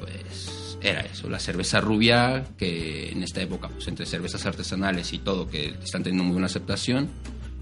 pues 0.00 0.76
era 0.80 1.02
eso, 1.02 1.28
la 1.28 1.38
cerveza 1.38 1.80
rubia, 1.80 2.44
que 2.58 3.12
en 3.12 3.22
esta 3.22 3.40
época, 3.42 3.68
pues 3.68 3.86
entre 3.86 4.06
cervezas 4.06 4.44
artesanales 4.44 5.12
y 5.12 5.18
todo, 5.18 5.48
que 5.48 5.68
están 5.84 6.02
teniendo 6.02 6.24
muy 6.24 6.32
buena 6.32 6.46
aceptación, 6.46 7.10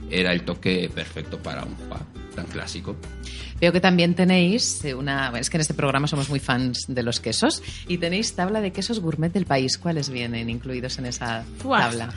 era 0.08 0.32
el 0.32 0.44
toque 0.44 0.90
perfecto 0.94 1.38
para 1.42 1.64
un 1.64 1.74
pub 1.74 2.22
tan 2.32 2.46
clásico. 2.46 2.96
Veo 3.60 3.72
que 3.72 3.80
también 3.80 4.14
tenéis 4.14 4.84
eh, 4.84 4.94
una. 4.94 5.32
Es 5.38 5.50
que 5.50 5.56
en 5.56 5.60
este 5.60 5.74
programa 5.74 6.06
somos 6.06 6.28
muy 6.28 6.40
fans 6.40 6.86
de 6.88 7.02
los 7.02 7.20
quesos 7.20 7.62
y 7.86 7.98
tenéis 7.98 8.34
tabla 8.34 8.60
de 8.60 8.72
quesos 8.72 9.00
gourmet 9.00 9.32
del 9.32 9.46
país. 9.46 9.78
¿Cuáles 9.78 10.10
vienen 10.10 10.50
incluidos 10.50 10.98
en 10.98 11.06
esa 11.06 11.44
tabla? 11.62 12.12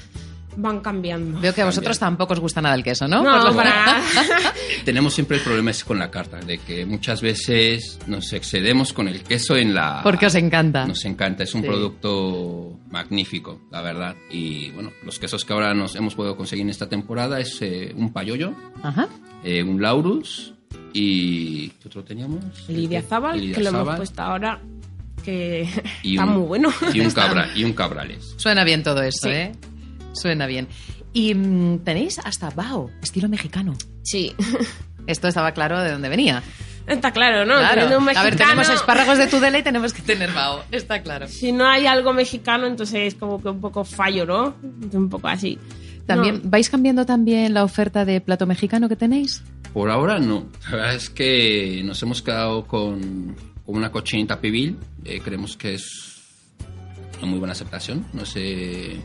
Van 0.57 0.79
cambiando. 0.79 1.39
Veo 1.39 1.53
que 1.53 1.61
a 1.61 1.65
vosotros 1.65 1.97
tampoco 1.99 2.33
os 2.33 2.39
gusta 2.39 2.61
nada 2.61 2.75
el 2.75 2.83
queso, 2.83 3.07
¿no? 3.07 3.23
No, 3.23 3.31
Por 3.41 3.49
lo- 3.51 3.55
para. 3.55 4.01
Tenemos 4.85 5.13
siempre 5.13 5.37
el 5.37 5.43
problema 5.43 5.71
ese 5.71 5.83
con 5.85 5.97
la 5.99 6.09
carta, 6.11 6.39
de 6.39 6.57
que 6.59 6.85
muchas 6.85 7.21
veces 7.21 7.99
nos 8.07 8.31
excedemos 8.33 8.93
con 8.93 9.07
el 9.07 9.21
queso 9.23 9.55
en 9.57 9.73
la... 9.73 10.01
Porque 10.03 10.25
os 10.27 10.35
encanta. 10.35 10.85
Nos 10.85 11.03
encanta, 11.05 11.43
es 11.43 11.53
un 11.55 11.61
Sí. 11.61 11.67
producto 11.67 12.79
magnífico, 12.89 13.61
la 13.71 13.81
verdad. 13.81 14.15
Y 14.31 14.69
bueno, 14.71 14.91
los 15.03 15.17
quesos 15.19 15.43
que 15.45 15.53
ahora 15.53 15.73
nos 15.73 15.95
hemos 15.95 16.15
podido 16.15 16.35
conseguir 16.37 16.63
en 16.63 16.69
esta 16.69 16.87
temporada 16.87 17.39
es 17.39 17.61
eh, 17.61 17.93
un 17.95 18.13
payoyo, 18.13 18.53
Ajá. 18.83 19.07
eh, 19.43 19.63
un 19.63 19.81
laurus 19.81 20.53
y... 20.93 21.69
¿Qué 21.69 21.87
otro 21.87 22.03
teníamos? 22.03 22.43
Lidia 22.69 23.01
Zabal, 23.01 23.39
Lidia 23.39 23.55
que 23.55 23.63
lo 23.63 23.69
hemos 23.69 23.95
puesto 23.97 24.21
ahora, 24.21 24.61
que 25.23 25.67
y 26.03 26.13
está 26.15 26.25
un- 26.25 26.33
muy 26.37 26.47
bueno. 26.47 26.69
Y 26.93 26.99
un, 26.99 27.11
cabra, 27.11 27.49
y 27.55 27.63
un 27.63 27.73
cabrales. 27.73 28.35
Suena 28.37 28.63
bien 28.63 28.83
todo 28.83 29.01
esto, 29.01 29.27
Sí. 29.29 29.33
¿eh? 29.33 29.51
Suena 30.15 30.47
bien. 30.47 30.67
Y 31.13 31.33
mm, 31.35 31.79
tenéis 31.83 32.19
hasta 32.19 32.49
bao, 32.49 32.89
estilo 33.01 33.29
mexicano. 33.29 33.75
Sí, 34.03 34.33
Esto 35.07 35.27
estaba 35.27 35.51
claro 35.51 35.79
de 35.81 35.91
dónde 35.91 36.09
venía. 36.09 36.41
está 36.87 37.11
claro, 37.11 37.45
¿no? 37.45 37.55
Claro. 37.59 37.85
Un 37.99 38.09
A 38.09 38.23
ver, 38.23 38.33
mexicano, 38.33 38.37
tenemos 38.37 38.69
espárragos 38.69 39.17
de 39.17 39.27
Tudela 39.27 39.59
y 39.59 39.63
tenemos 39.63 39.93
que 39.93 40.01
tener 40.01 40.31
bao. 40.33 40.63
Está 40.71 41.01
claro. 41.01 41.27
Si 41.27 41.51
no 41.51 41.67
hay 41.67 41.85
algo 41.85 42.13
mexicano, 42.13 42.65
entonces 42.65 43.13
es 43.13 43.15
como 43.15 43.41
que 43.41 43.49
un 43.49 43.61
poco 43.61 43.83
fallo, 43.83 44.25
¿no? 44.25 44.55
Un 44.93 45.09
poco 45.09 45.27
así. 45.27 45.59
También, 46.05 46.41
No. 46.43 46.49
¿Vais 46.49 46.69
cambiando 46.69 47.05
también 47.05 47.53
la 47.53 47.63
oferta 47.63 48.05
de 48.05 48.21
plato 48.21 48.45
mexicano 48.45 48.89
que 48.89 48.95
tenéis? 48.95 49.43
Por 49.73 49.89
ahora 49.89 50.19
no. 50.19 50.47
La 50.65 50.71
verdad 50.71 50.95
es 50.95 51.09
que 51.09 51.81
nos 51.83 52.01
hemos 52.01 52.21
quedado 52.21 52.65
con, 52.65 53.35
con 53.65 53.75
una 53.75 53.91
cochinita 53.91 54.39
pibil. 54.39 54.77
Eh, 55.03 55.19
creemos 55.23 55.57
que 55.57 55.75
es 55.75 56.21
una 57.17 57.27
muy 57.27 57.39
buena 57.39 57.53
aceptación. 57.53 58.05
No 58.13 58.25
sé 58.25 58.97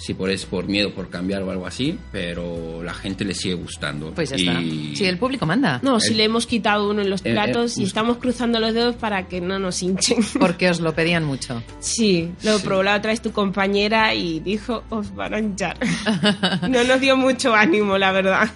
si 0.00 0.14
por 0.14 0.30
es 0.30 0.46
por 0.46 0.66
miedo 0.66 0.92
por 0.94 1.10
cambiar 1.10 1.42
o 1.42 1.50
algo 1.50 1.66
así, 1.66 1.98
pero 2.10 2.82
la 2.82 2.94
gente 2.94 3.24
le 3.24 3.34
sigue 3.34 3.54
gustando. 3.54 4.12
Pues 4.14 4.30
ya 4.30 4.36
Y- 4.36 4.48
está. 4.48 4.60
Si 4.96 5.04
el 5.04 5.18
público 5.18 5.44
manda. 5.46 5.78
No, 5.82 6.00
si 6.00 6.12
Eh, 6.14 6.16
le 6.16 6.24
hemos 6.24 6.46
quitado 6.46 6.88
uno 6.90 7.02
en 7.02 7.10
los 7.10 7.20
eh, 7.24 7.30
eh, 7.30 7.32
platos 7.32 7.72
y 7.72 7.82
justo. 7.82 7.86
estamos 7.86 8.16
cruzando 8.16 8.58
los 8.60 8.72
dedos 8.74 8.96
para 8.96 9.28
que 9.28 9.40
no 9.40 9.58
nos 9.58 9.82
hinchen. 9.82 10.18
Porque 10.40 10.70
os 10.70 10.80
lo 10.80 10.94
pedían 10.94 11.24
mucho. 11.24 11.62
Sí, 11.80 12.30
lo 12.42 12.58
Sí. 12.58 12.64
probó 12.64 12.82
la 12.82 12.96
otra 12.96 13.10
vez 13.10 13.20
tu 13.20 13.30
compañera 13.32 14.14
y 14.14 14.40
dijo, 14.40 14.82
os 14.88 15.14
van 15.14 15.34
a 15.34 15.38
hinchar. 15.38 15.76
No 16.68 16.84
nos 16.84 17.00
dio 17.00 17.16
mucho 17.16 17.54
ánimo, 17.54 17.98
la 17.98 18.12
verdad. 18.12 18.48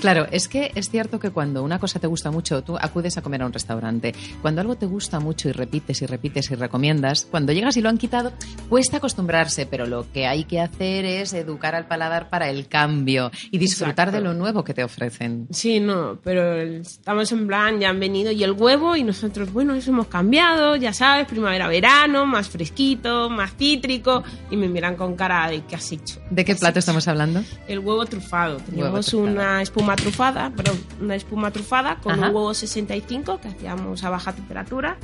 Claro, 0.00 0.26
es 0.30 0.48
que 0.48 0.72
es 0.74 0.90
cierto 0.90 1.18
que 1.18 1.30
cuando 1.30 1.62
una 1.62 1.78
cosa 1.78 1.98
te 1.98 2.06
gusta 2.06 2.30
mucho, 2.30 2.62
tú 2.62 2.76
acudes 2.80 3.16
a 3.16 3.22
comer 3.22 3.42
a 3.42 3.46
un 3.46 3.52
restaurante. 3.52 4.14
Cuando 4.40 4.60
algo 4.60 4.76
te 4.76 4.86
gusta 4.86 5.20
mucho 5.20 5.48
y 5.48 5.52
repites 5.52 6.02
y 6.02 6.06
repites 6.06 6.50
y 6.50 6.54
recomiendas, 6.54 7.26
cuando 7.30 7.52
llegas 7.52 7.76
y 7.76 7.80
lo 7.82 7.88
han 7.88 7.98
quitado, 7.98 8.32
cuesta 8.68 8.98
acostumbrarse, 8.98 9.66
pero 9.66 9.86
lo 9.86 10.06
que 10.12 10.26
hay 10.26 10.44
que 10.44 10.60
hacer 10.60 10.91
es 11.04 11.32
educar 11.32 11.74
al 11.74 11.86
paladar 11.86 12.28
para 12.28 12.48
el 12.50 12.68
cambio 12.68 13.30
y 13.50 13.58
disfrutar 13.58 14.08
Exacto. 14.08 14.16
de 14.16 14.20
lo 14.22 14.34
nuevo 14.34 14.62
que 14.64 14.74
te 14.74 14.84
ofrecen. 14.84 15.46
Sí, 15.50 15.80
no, 15.80 16.18
pero 16.22 16.56
estamos 16.60 17.30
en 17.32 17.46
plan, 17.46 17.80
ya 17.80 17.88
han 17.90 17.98
venido 18.00 18.30
y 18.32 18.42
el 18.44 18.52
huevo 18.52 18.96
y 18.96 19.02
nosotros, 19.02 19.52
bueno, 19.52 19.74
eso 19.74 19.90
hemos 19.90 20.06
cambiado, 20.06 20.76
ya 20.76 20.92
sabes, 20.92 21.26
primavera-verano, 21.26 22.26
más 22.26 22.48
fresquito, 22.48 23.28
más 23.30 23.54
cítrico 23.56 24.22
y 24.50 24.56
me 24.56 24.68
miran 24.68 24.96
con 24.96 25.14
cara 25.16 25.48
de 25.48 25.62
¿qué 25.64 25.76
has 25.76 25.90
hecho? 25.92 26.20
¿De 26.30 26.44
qué 26.44 26.54
plato 26.54 26.78
estamos 26.78 27.06
hablando? 27.08 27.42
El 27.66 27.78
huevo 27.80 28.04
trufado. 28.06 28.56
Teníamos 28.58 29.06
trufado. 29.06 29.32
una 29.32 29.62
espuma 29.62 29.96
trufada, 29.96 30.50
perdón, 30.50 30.78
una 31.00 31.14
espuma 31.16 31.50
trufada 31.50 31.96
con 31.96 32.12
Ajá. 32.12 32.28
un 32.28 32.34
huevo 32.36 32.54
65 32.54 33.40
que 33.40 33.48
hacíamos 33.48 34.04
a 34.04 34.10
baja 34.10 34.32
temperatura, 34.32 34.96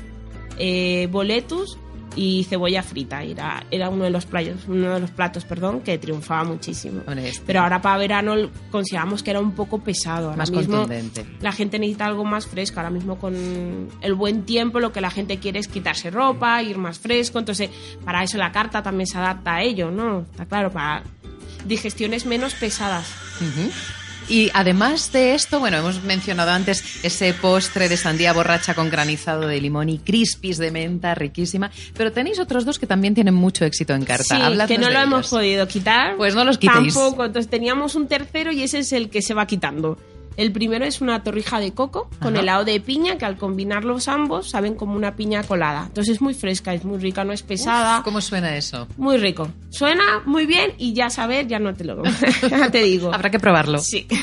eh, 0.58 1.08
boletus 1.10 1.78
y 2.16 2.44
cebolla 2.44 2.82
frita. 2.82 3.22
Era, 3.22 3.64
era 3.70 3.88
uno 3.88 4.04
de 4.04 4.10
los 4.10 4.26
platos, 4.26 4.66
uno 4.66 4.94
de 4.94 5.00
los 5.00 5.10
platos, 5.10 5.44
perdón, 5.44 5.80
que 5.80 5.98
triunfaba 5.98 6.44
muchísimo. 6.44 7.02
Pero 7.46 7.60
ahora 7.60 7.80
para 7.80 7.98
verano 7.98 8.34
consideramos 8.70 9.22
que 9.22 9.30
era 9.30 9.40
un 9.40 9.52
poco 9.52 9.78
pesado. 9.78 10.26
Ahora 10.26 10.38
más 10.38 10.50
mismo 10.50 10.78
contundente. 10.78 11.26
la 11.40 11.52
gente 11.52 11.78
necesita 11.78 12.06
algo 12.06 12.24
más 12.24 12.46
fresco. 12.46 12.80
Ahora 12.80 12.90
mismo 12.90 13.18
con 13.18 13.88
el 14.00 14.14
buen 14.14 14.44
tiempo 14.44 14.80
lo 14.80 14.92
que 14.92 15.00
la 15.00 15.10
gente 15.10 15.38
quiere 15.38 15.58
es 15.58 15.68
quitarse 15.68 16.10
ropa, 16.10 16.62
ir 16.62 16.78
más 16.78 16.98
fresco. 16.98 17.38
Entonces, 17.38 17.70
para 18.04 18.22
eso 18.22 18.38
la 18.38 18.52
carta 18.52 18.82
también 18.82 19.06
se 19.06 19.18
adapta 19.18 19.56
a 19.56 19.62
ello, 19.62 19.90
¿no? 19.90 20.20
Está 20.30 20.46
claro, 20.46 20.70
para 20.70 21.02
digestiones 21.64 22.26
menos 22.26 22.54
pesadas. 22.54 23.06
Ujú. 23.40 23.70
Y 24.28 24.50
además 24.52 25.10
de 25.12 25.34
esto, 25.34 25.58
bueno, 25.58 25.78
hemos 25.78 26.02
mencionado 26.04 26.50
antes 26.50 27.04
ese 27.04 27.32
postre 27.32 27.88
de 27.88 27.96
sandía 27.96 28.32
borracha 28.32 28.74
con 28.74 28.90
granizado 28.90 29.46
de 29.46 29.60
limón 29.60 29.88
y 29.88 29.98
crispies 29.98 30.58
de 30.58 30.70
menta, 30.70 31.14
riquísima. 31.14 31.70
Pero 31.96 32.12
tenéis 32.12 32.38
otros 32.38 32.64
dos 32.64 32.78
que 32.78 32.86
también 32.86 33.14
tienen 33.14 33.34
mucho 33.34 33.64
éxito 33.64 33.94
en 33.94 34.04
carta. 34.04 34.36
Sí, 34.36 34.42
Habladnos 34.42 34.68
que 34.68 34.78
no 34.78 34.90
lo 34.90 35.00
hemos 35.00 35.30
podido 35.30 35.66
quitar. 35.66 36.16
Pues 36.16 36.34
no 36.34 36.44
los 36.44 36.58
quitéis. 36.58 36.94
Tampoco. 36.94 37.24
Entonces 37.24 37.50
teníamos 37.50 37.94
un 37.94 38.06
tercero 38.06 38.52
y 38.52 38.62
ese 38.62 38.80
es 38.80 38.92
el 38.92 39.08
que 39.08 39.22
se 39.22 39.34
va 39.34 39.46
quitando. 39.46 39.98
El 40.38 40.52
primero 40.52 40.84
es 40.84 41.00
una 41.00 41.24
torrija 41.24 41.58
de 41.58 41.72
coco 41.72 42.08
con 42.22 42.34
Ajá. 42.34 42.42
helado 42.42 42.64
de 42.64 42.78
piña 42.78 43.18
que 43.18 43.24
al 43.24 43.36
combinarlos 43.36 44.06
ambos 44.06 44.48
saben 44.48 44.76
como 44.76 44.94
una 44.94 45.16
piña 45.16 45.42
colada. 45.42 45.86
Entonces 45.88 46.14
es 46.14 46.20
muy 46.20 46.32
fresca, 46.32 46.72
es 46.72 46.84
muy 46.84 46.98
rica, 46.98 47.24
no 47.24 47.32
es 47.32 47.42
pesada. 47.42 47.98
Uf, 47.98 48.04
¿Cómo 48.04 48.20
suena 48.20 48.56
eso? 48.56 48.86
Muy 48.96 49.16
rico. 49.16 49.50
Suena 49.70 50.22
muy 50.26 50.46
bien 50.46 50.74
y 50.78 50.92
ya 50.92 51.10
saber, 51.10 51.48
ya 51.48 51.58
no 51.58 51.74
te 51.74 51.82
lo 51.82 52.04
ya 52.50 52.70
te 52.70 52.84
digo. 52.84 53.12
Habrá 53.12 53.30
que 53.30 53.40
probarlo. 53.40 53.78
Sí. 53.80 54.06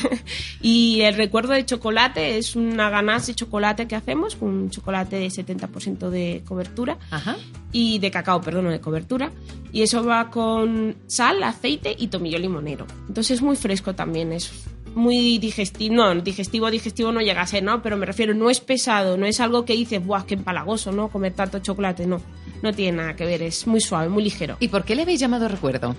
Y 0.62 1.02
el 1.02 1.14
recuerdo 1.14 1.52
de 1.52 1.64
chocolate 1.64 2.38
es 2.38 2.56
una 2.56 2.88
ganache 2.90 3.28
de 3.28 3.34
chocolate 3.34 3.86
que 3.86 3.94
hacemos 3.94 4.34
con 4.34 4.48
un 4.48 4.70
chocolate 4.70 5.16
de 5.16 5.28
70% 5.28 6.08
de 6.08 6.42
cobertura 6.46 6.96
Ajá. 7.10 7.36
y 7.72 7.98
de 7.98 8.10
cacao, 8.10 8.40
perdón, 8.40 8.70
de 8.70 8.80
cobertura. 8.80 9.30
Y 9.70 9.82
eso 9.82 10.02
va 10.02 10.30
con 10.30 10.96
sal, 11.06 11.42
aceite 11.42 11.94
y 11.96 12.08
tomillo 12.08 12.38
limonero. 12.38 12.86
Entonces 13.06 13.32
es 13.36 13.42
muy 13.42 13.54
fresco 13.54 13.94
también, 13.94 14.32
es 14.32 14.50
muy 14.96 15.38
digestivo. 15.38 15.94
No, 15.94 16.14
digestivo, 16.14 16.70
digestivo 16.70 17.12
no 17.12 17.20
llega 17.20 17.42
a 17.42 17.46
ser, 17.46 17.62
¿no? 17.62 17.82
Pero 17.82 17.96
me 17.96 18.06
refiero, 18.06 18.34
no 18.34 18.50
es 18.50 18.60
pesado, 18.60 19.16
no 19.16 19.26
es 19.26 19.40
algo 19.40 19.64
que 19.64 19.74
dices, 19.74 20.04
¡buah, 20.04 20.24
qué 20.26 20.34
empalagoso, 20.34 20.90
¿no? 20.90 21.08
Comer 21.08 21.34
tanto 21.34 21.58
chocolate, 21.60 22.06
no. 22.06 22.20
No 22.62 22.72
tiene 22.72 22.98
nada 22.98 23.14
que 23.14 23.26
ver, 23.26 23.42
es 23.42 23.66
muy 23.66 23.80
suave, 23.80 24.08
muy 24.08 24.24
ligero. 24.24 24.56
¿Y 24.58 24.68
por 24.68 24.84
qué 24.84 24.96
le 24.96 25.02
habéis 25.02 25.20
llamado 25.20 25.48
recuerdo? 25.48 25.94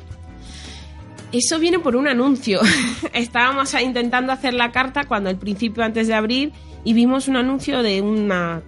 Eso 1.31 1.59
viene 1.59 1.79
por 1.79 1.95
un 1.95 2.07
anuncio. 2.07 2.59
Estábamos 3.13 3.73
intentando 3.79 4.33
hacer 4.33 4.53
la 4.53 4.71
carta 4.71 5.03
cuando 5.03 5.29
al 5.29 5.37
principio, 5.37 5.83
antes 5.83 6.07
de 6.07 6.15
abrir, 6.15 6.51
y 6.83 6.93
vimos 6.93 7.27
un 7.27 7.37
anuncio 7.37 7.83
de 7.83 8.01
una. 8.01 8.61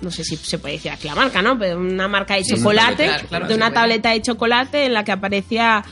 No 0.00 0.10
sé 0.10 0.24
si 0.24 0.36
se 0.36 0.58
puede 0.58 0.74
decir 0.74 0.90
aquí 0.90 1.06
la 1.06 1.14
marca, 1.14 1.42
¿no? 1.42 1.58
Pero 1.58 1.78
una 1.78 2.08
marca 2.08 2.34
de 2.34 2.44
Sí, 2.44 2.54
una 2.54 2.62
chocolate, 2.62 3.06
tableta, 3.06 3.28
claro, 3.28 3.48
de 3.48 3.54
una 3.54 3.72
tableta 3.72 4.10
de 4.10 4.22
chocolate 4.22 4.84
en 4.86 4.94
la 4.94 5.04
que 5.04 5.12
aparecía 5.12 5.84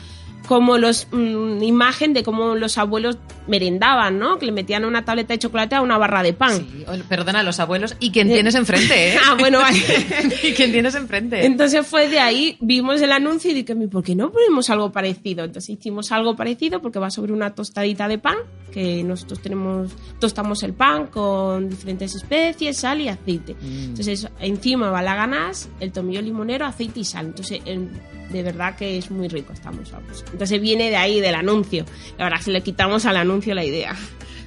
como 0.47 0.79
los 0.79 1.09
mm, 1.11 1.63
imagen 1.63 2.13
de 2.13 2.23
cómo 2.23 2.55
los 2.55 2.79
abuelos 2.79 3.19
merendaban, 3.47 4.19
¿no? 4.19 4.39
Que 4.39 4.47
le 4.47 4.53
metían 4.53 4.85
una 4.85 5.05
tableta 5.05 5.35
de 5.35 5.39
chocolate 5.39 5.75
a 5.75 5.83
una 5.83 5.99
barra 5.99 6.23
de 6.23 6.33
pan. 6.33 6.57
Sí, 6.59 6.85
perdona, 7.09 7.43
los 7.43 7.61
abuelos 7.61 7.97
y 8.01 8.11
quien 8.11 8.29
tienes 8.29 8.55
enfrente, 8.55 9.15
¿eh? 9.15 9.19
Ah, 9.27 9.37
bueno, 9.39 9.59
vale. 9.61 9.79
y 10.43 10.53
quien 10.53 10.73
tienes 10.73 10.95
enfrente. 10.95 11.45
Entonces 11.45 11.87
fue 11.87 12.09
de 12.09 12.21
ahí, 12.21 12.57
vimos 12.61 13.01
el 13.01 13.13
anuncio 13.13 13.51
y 13.51 13.55
dije, 13.55 13.75
¿por 13.89 14.03
qué 14.03 14.15
no 14.15 14.31
ponemos 14.31 14.71
algo 14.71 14.91
parecido? 14.93 15.45
Entonces 15.45 15.71
hicimos 15.79 16.13
algo 16.13 16.37
parecido 16.37 16.81
porque 16.81 16.99
va 16.99 17.11
sobre 17.11 17.33
una 17.33 17.55
tostadita 17.55 18.09
de 18.09 18.19
pan, 18.19 18.37
que 18.73 19.03
nosotros 19.05 19.41
tenemos, 19.41 19.93
tostamos 20.19 20.63
el 20.63 20.73
pan 20.73 21.07
con 21.09 21.69
diferentes 21.69 22.15
especies, 22.15 22.77
sal 22.79 23.01
y 23.01 23.09
aceite. 23.09 23.55
Mm. 23.61 23.85
Entonces 23.91 24.29
encima 24.41 24.91
va 24.91 25.03
la 25.03 25.15
ganas, 25.15 25.69
el 25.81 25.93
tomillo 25.93 26.23
limonero, 26.23 26.67
aceite 26.67 27.01
y 27.01 27.05
sal. 27.05 27.27
Entonces 27.27 27.61
el- 27.65 27.89
de 28.31 28.43
verdad 28.43 28.75
que 28.75 28.97
es 28.99 29.11
muy 29.11 29.29
rico, 29.29 29.53
estamos 29.53 29.93
vamos. 29.93 30.25
Entonces 30.33 30.61
viene 30.61 30.89
de 30.91 30.97
ahí, 30.97 31.21
del 31.21 31.35
anuncio. 31.35 31.85
Verdad 32.19 32.41
que 32.43 32.51
le 32.51 32.63
quitamos 32.63 33.05
al 33.07 33.17
anuncio 33.19 33.34
la 33.43 33.65
idea. 33.65 33.95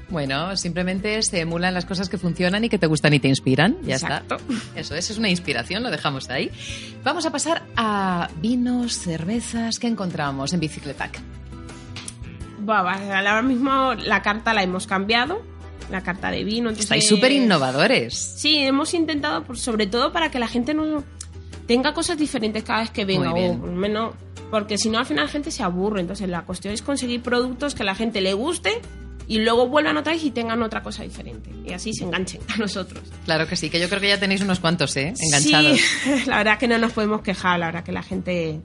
Bueno, 0.09 0.55
simplemente 0.55 1.21
se 1.21 1.41
emulan 1.41 1.73
las 1.73 1.85
cosas 1.85 2.07
que 2.07 2.17
funcionan 2.17 2.63
y 2.63 2.69
que 2.69 2.77
te 2.77 2.87
gustan 2.87 3.13
y 3.13 3.19
te 3.19 3.27
inspiran. 3.27 3.75
Ya 3.83 3.95
Exacto. 3.95 4.35
está. 4.37 4.79
Eso 4.79 4.95
es, 4.95 5.09
es 5.09 5.17
una 5.17 5.29
inspiración, 5.29 5.83
lo 5.83 5.91
dejamos 5.91 6.29
ahí. 6.29 6.49
Vamos 7.03 7.25
a 7.25 7.31
pasar 7.31 7.63
a 7.75 8.29
vinos, 8.41 8.93
cervezas. 8.99 9.79
¿Qué 9.79 9.87
encontramos 9.87 10.53
en 10.53 10.61
Bicicletac? 10.61 11.19
Va, 12.67 12.81
va, 12.81 12.93
ahora 13.17 13.41
mismo 13.41 13.93
la 13.95 14.21
carta 14.21 14.53
la 14.53 14.63
hemos 14.63 14.87
cambiado, 14.87 15.41
la 15.91 16.01
carta 16.01 16.31
de 16.31 16.43
vino. 16.43 16.69
entonces- 16.69 16.85
Estáis 16.85 17.07
súper 17.07 17.31
innovadores. 17.33 18.13
Sí, 18.37 18.57
hemos 18.59 18.93
intentado, 18.93 19.43
por- 19.43 19.57
sobre 19.57 19.87
todo 19.87 20.11
para 20.13 20.31
que 20.31 20.39
la 20.39 20.47
gente 20.47 20.73
no 20.73 21.03
tenga 21.67 21.93
cosas 21.93 22.17
diferentes 22.17 22.63
cada 22.63 22.81
vez 22.81 22.91
que 22.91 23.05
venga, 23.05 23.31
o 23.31 23.59
por 23.59 23.71
menos, 23.71 24.15
porque 24.49 24.77
si 24.77 24.89
no 24.89 24.99
al 24.99 25.05
final 25.05 25.25
la 25.25 25.31
gente 25.31 25.51
se 25.51 25.63
aburre. 25.63 26.01
Entonces 26.01 26.27
la 26.29 26.43
cuestión 26.43 26.73
es 26.73 26.81
conseguir 26.81 27.21
productos 27.21 27.75
que 27.75 27.83
a 27.83 27.85
la 27.85 27.95
gente 27.95 28.21
le 28.21 28.33
guste 28.33 28.81
y 29.27 29.39
luego 29.39 29.67
vuelvan 29.67 29.97
otra 29.97 30.13
vez 30.13 30.23
y 30.23 30.31
tengan 30.31 30.63
otra 30.63 30.81
cosa 30.81 31.03
diferente. 31.03 31.51
Y 31.65 31.73
así 31.73 31.93
se 31.93 32.05
enganchen 32.05 32.41
a 32.53 32.57
nosotros. 32.57 33.03
Claro 33.25 33.45
que 33.45 33.57
sí, 33.57 33.69
que 33.69 33.79
yo 33.79 33.89
creo 33.89 33.99
que 33.99 34.07
ya 34.07 34.19
tenéis 34.19 34.41
unos 34.41 34.59
cuantos, 34.59 34.95
¿eh? 34.95 35.13
Enganchados. 35.19 35.79
Sí, 35.79 36.23
la 36.27 36.37
verdad 36.37 36.57
que 36.57 36.67
no 36.67 36.77
nos 36.77 36.93
podemos 36.93 37.21
quejar, 37.21 37.59
la 37.59 37.67
verdad 37.67 37.83
que 37.83 37.91
la 37.91 38.03
gente 38.03 38.61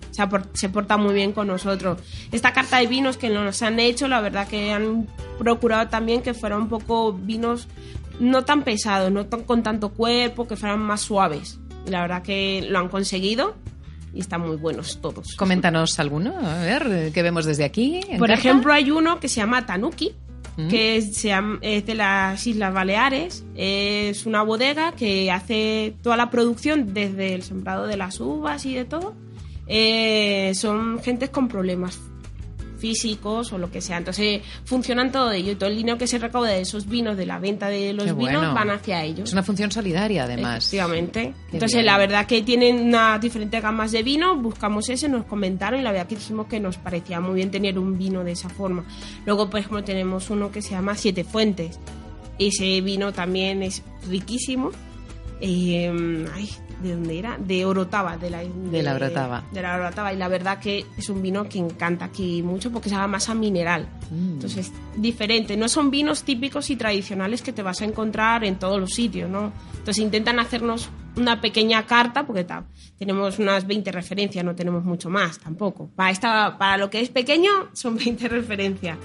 se 0.52 0.68
porta 0.68 0.96
muy 0.96 1.14
bien 1.14 1.32
con 1.32 1.48
nosotros. 1.48 1.98
Esta 2.30 2.52
carta 2.52 2.78
de 2.78 2.86
vinos 2.86 3.16
que 3.16 3.28
nos 3.28 3.60
han 3.62 3.80
hecho, 3.80 4.06
la 4.06 4.20
verdad 4.20 4.46
que 4.46 4.70
han 4.70 5.08
procurado 5.38 5.88
también 5.88 6.22
que 6.22 6.32
fueran 6.32 6.62
un 6.62 6.68
poco 6.68 7.12
vinos 7.12 7.66
no 8.20 8.44
tan 8.44 8.62
pesados, 8.62 9.10
no 9.10 9.26
tan, 9.26 9.42
con 9.42 9.64
tanto 9.64 9.90
cuerpo, 9.90 10.46
que 10.46 10.56
fueran 10.56 10.80
más 10.80 11.00
suaves. 11.00 11.58
La 11.86 12.02
verdad 12.02 12.22
que 12.22 12.66
lo 12.68 12.78
han 12.78 12.88
conseguido 12.88 13.54
y 14.14 14.20
están 14.20 14.42
muy 14.42 14.56
buenos 14.56 15.00
todos. 15.00 15.34
Coméntanos 15.36 15.98
alguno, 15.98 16.34
a 16.38 16.60
ver, 16.62 17.10
¿qué 17.12 17.22
vemos 17.22 17.44
desde 17.44 17.64
aquí? 17.64 18.00
Por 18.18 18.28
carta? 18.28 18.34
ejemplo, 18.34 18.72
hay 18.72 18.90
uno 18.90 19.18
que 19.20 19.28
se 19.28 19.40
llama 19.40 19.64
Tanuki, 19.66 20.14
Mm. 20.54 20.68
que 20.68 20.96
es, 20.98 21.24
es 21.62 21.86
de 21.86 21.94
las 21.94 22.46
Islas 22.46 22.74
Baleares. 22.74 23.42
Es 23.56 24.26
una 24.26 24.42
bodega 24.42 24.92
que 24.92 25.30
hace 25.30 25.94
toda 26.02 26.18
la 26.18 26.28
producción 26.28 26.92
desde 26.92 27.32
el 27.34 27.42
sembrado 27.42 27.86
de 27.86 27.96
las 27.96 28.20
uvas 28.20 28.66
y 28.66 28.74
de 28.74 28.84
todo. 28.84 29.14
Eh, 29.66 30.52
son 30.54 31.00
gentes 31.02 31.30
con 31.30 31.48
problemas 31.48 31.98
físicos 32.82 33.52
o 33.52 33.58
lo 33.58 33.70
que 33.70 33.80
sea. 33.80 33.96
Entonces 33.98 34.42
funcionan 34.64 35.12
todo 35.12 35.30
ello 35.30 35.52
y 35.52 35.54
todo 35.54 35.68
el 35.70 35.76
dinero 35.76 35.96
que 35.96 36.08
se 36.08 36.18
recauda 36.18 36.50
de 36.50 36.62
esos 36.62 36.88
vinos, 36.88 37.16
de 37.16 37.26
la 37.26 37.38
venta 37.38 37.68
de 37.68 37.92
los 37.92 38.06
Qué 38.06 38.12
vinos, 38.12 38.34
bueno. 38.34 38.54
van 38.54 38.70
hacia 38.70 39.04
ellos. 39.04 39.28
Es 39.28 39.32
una 39.32 39.44
función 39.44 39.70
solidaria, 39.70 40.24
además. 40.24 40.64
Efectivamente. 40.64 41.32
Qué 41.48 41.56
Entonces, 41.56 41.76
bien. 41.76 41.86
la 41.86 41.96
verdad 41.98 42.26
que 42.26 42.42
tienen 42.42 42.80
unas 42.88 43.20
diferentes 43.20 43.62
gamas 43.62 43.92
de 43.92 44.02
vino, 44.02 44.36
buscamos 44.36 44.88
ese, 44.88 45.08
nos 45.08 45.24
comentaron 45.26 45.78
y 45.78 45.84
la 45.84 45.92
verdad 45.92 46.08
que 46.08 46.16
dijimos 46.16 46.48
que 46.48 46.58
nos 46.58 46.76
parecía 46.76 47.20
muy 47.20 47.36
bien 47.36 47.52
tener 47.52 47.78
un 47.78 47.96
vino 47.96 48.24
de 48.24 48.32
esa 48.32 48.48
forma. 48.48 48.84
Luego, 49.26 49.48
por 49.48 49.60
ejemplo, 49.60 49.84
tenemos 49.84 50.28
uno 50.30 50.50
que 50.50 50.60
se 50.60 50.70
llama 50.70 50.96
Siete 50.96 51.22
Fuentes. 51.22 51.78
Ese 52.40 52.80
vino 52.80 53.12
también 53.12 53.62
es 53.62 53.84
riquísimo. 54.08 54.72
Eh, 55.40 56.26
ay, 56.34 56.48
¿de 56.82 56.94
dónde 56.94 57.18
era? 57.18 57.38
De 57.38 57.64
Orotava, 57.64 58.16
de 58.16 58.30
la, 58.30 58.40
de, 58.42 58.82
la 58.82 58.94
Orotava. 58.94 59.44
De 59.52 59.62
la 59.62 59.76
Orotava. 59.76 60.12
Y 60.12 60.16
la 60.16 60.28
verdad 60.28 60.58
que 60.58 60.84
es 60.96 61.08
un 61.08 61.22
vino 61.22 61.48
que 61.48 61.58
encanta 61.58 62.06
aquí 62.06 62.42
mucho 62.42 62.70
porque 62.70 62.88
sabe 62.88 63.06
más 63.08 63.28
a 63.28 63.34
mineral. 63.34 63.86
Mm. 64.10 64.32
Entonces, 64.34 64.72
diferente. 64.96 65.56
No 65.56 65.68
son 65.68 65.90
vinos 65.90 66.24
típicos 66.24 66.68
y 66.70 66.76
tradicionales 66.76 67.42
que 67.42 67.52
te 67.52 67.62
vas 67.62 67.80
a 67.80 67.84
encontrar 67.84 68.44
en 68.44 68.56
todos 68.58 68.80
los 68.80 68.90
sitios, 68.92 69.30
¿no? 69.30 69.52
Entonces, 69.72 69.98
intentan 70.02 70.38
hacernos 70.38 70.90
una 71.16 71.40
pequeña 71.40 71.84
carta, 71.86 72.26
porque 72.26 72.44
ta- 72.44 72.64
tenemos 72.98 73.38
unas 73.38 73.66
20 73.66 73.92
referencias, 73.92 74.44
no 74.44 74.54
tenemos 74.54 74.82
mucho 74.84 75.10
más 75.10 75.38
tampoco. 75.38 75.90
Para, 75.94 76.10
esta, 76.10 76.56
para 76.58 76.76
lo 76.78 76.88
que 76.90 77.00
es 77.00 77.08
pequeño, 77.10 77.50
son 77.72 77.96
20 78.02 78.28
referencias. 78.28 78.98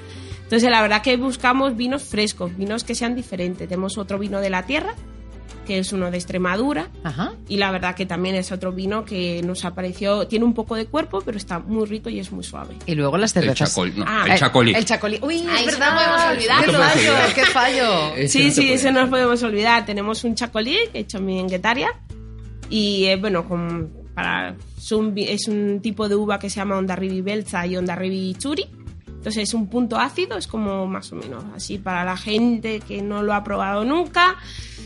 Entonces, 0.43 0.71
la 0.71 0.81
verdad 0.81 1.01
que 1.01 1.17
buscamos 1.17 1.75
vinos 1.75 2.03
frescos, 2.03 2.55
vinos 2.55 2.85
que 2.85 2.95
sean 2.95 3.15
diferentes. 3.15 3.67
Tenemos 3.67 3.97
otro 3.97 4.17
vino 4.17 4.39
de 4.39 4.49
la 4.49 4.65
tierra, 4.65 4.93
que 5.65 5.79
es 5.79 5.91
uno 5.93 6.09
de 6.11 6.17
Extremadura, 6.17 6.89
Ajá. 7.03 7.33
y 7.47 7.57
la 7.57 7.71
verdad 7.71 7.93
que 7.95 8.05
también 8.05 8.35
es 8.35 8.51
otro 8.51 8.71
vino 8.71 9.03
que 9.05 9.41
nos 9.43 9.65
apareció, 9.65 10.27
tiene 10.27 10.45
un 10.45 10.53
poco 10.53 10.75
de 10.75 10.85
cuerpo, 10.85 11.21
pero 11.25 11.37
está 11.37 11.59
muy 11.59 11.85
rico 11.85 12.09
y 12.09 12.19
es 12.19 12.31
muy 12.31 12.43
suave. 12.43 12.75
Y 12.85 12.95
luego 12.95 13.17
las 13.17 13.35
El 13.35 13.43
cervezas. 13.43 13.69
chacolí. 13.69 13.93
No, 13.97 14.05
Ah, 14.07 14.23
el 14.25 14.31
Eh, 14.31 14.37
chacolí. 14.37 14.73
El 14.73 14.85
chacolí. 14.85 15.19
Uy, 15.21 15.43
Ay, 15.49 15.65
es 15.65 15.65
verdad. 15.65 15.93
no 15.93 15.99
podemos 15.99 16.37
olvidar. 16.37 16.65
¡Qué 16.65 16.71
No 16.71 16.77
fallo! 16.79 16.95
olvidar. 16.99 17.33
¡Qué 17.33 17.45
fallo! 17.45 18.15
Ese 18.15 18.27
Sí, 18.27 18.45
no 18.47 18.51
sí, 18.53 18.61
puede. 18.61 18.73
eso 18.75 18.91
no 18.91 19.01
nos 19.01 19.09
podemos 19.09 19.43
olvidar. 19.43 19.85
Tenemos 19.85 20.23
un 20.23 20.35
chacolí 20.35 20.77
hecho 20.93 21.17
en 21.17 21.47
Guetaria 21.47 21.89
y 22.69 23.05
eh, 23.05 23.15
bueno, 23.17 23.47
con, 23.47 23.91
para, 24.13 24.55
es, 24.77 24.91
un, 24.91 25.13
vi- 25.13 25.27
es 25.29 25.47
un 25.47 25.79
tipo 25.81 26.07
de 26.09 26.15
uva 26.15 26.39
que 26.39 26.49
se 26.49 26.57
llama 26.57 26.77
Ondarribi 26.77 27.21
Belza 27.21 27.65
y 27.65 27.77
Ondarribi 27.77 28.35
Churi. 28.35 28.65
Entonces 29.17 29.49
es 29.49 29.53
un 29.53 29.67
punto 29.67 29.97
ácido, 29.97 30.37
es 30.37 30.47
como 30.47 30.87
más 30.87 31.11
o 31.11 31.15
menos 31.15 31.43
así 31.55 31.77
para 31.77 32.05
la 32.05 32.15
gente 32.15 32.79
que 32.79 33.01
no 33.01 33.21
lo 33.23 33.33
ha 33.33 33.43
probado 33.43 33.83
nunca. 33.83 34.35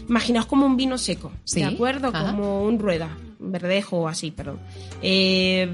Imaginaos 0.10 0.46
como 0.48 0.66
un 0.66 0.76
vino 0.78 0.98
seco, 0.98 1.32
Sí, 1.44 1.60
¿de 1.60 1.68
acuerdo? 1.68 2.10
ajá. 2.14 2.32
Como 2.32 2.64
un 2.64 2.80
rueda, 2.80 3.16
un 3.40 3.52
verdejo 3.52 3.98
o 3.98 4.08
así, 4.08 4.32
perdón. 4.32 4.60
Eh, 5.02 5.72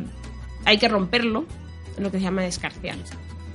hay 0.66 0.78
que 0.78 0.88
romperlo, 0.88 1.46
lo 1.98 2.12
que 2.12 2.18
se 2.18 2.24
llama 2.24 2.42
descarciar. 2.44 2.98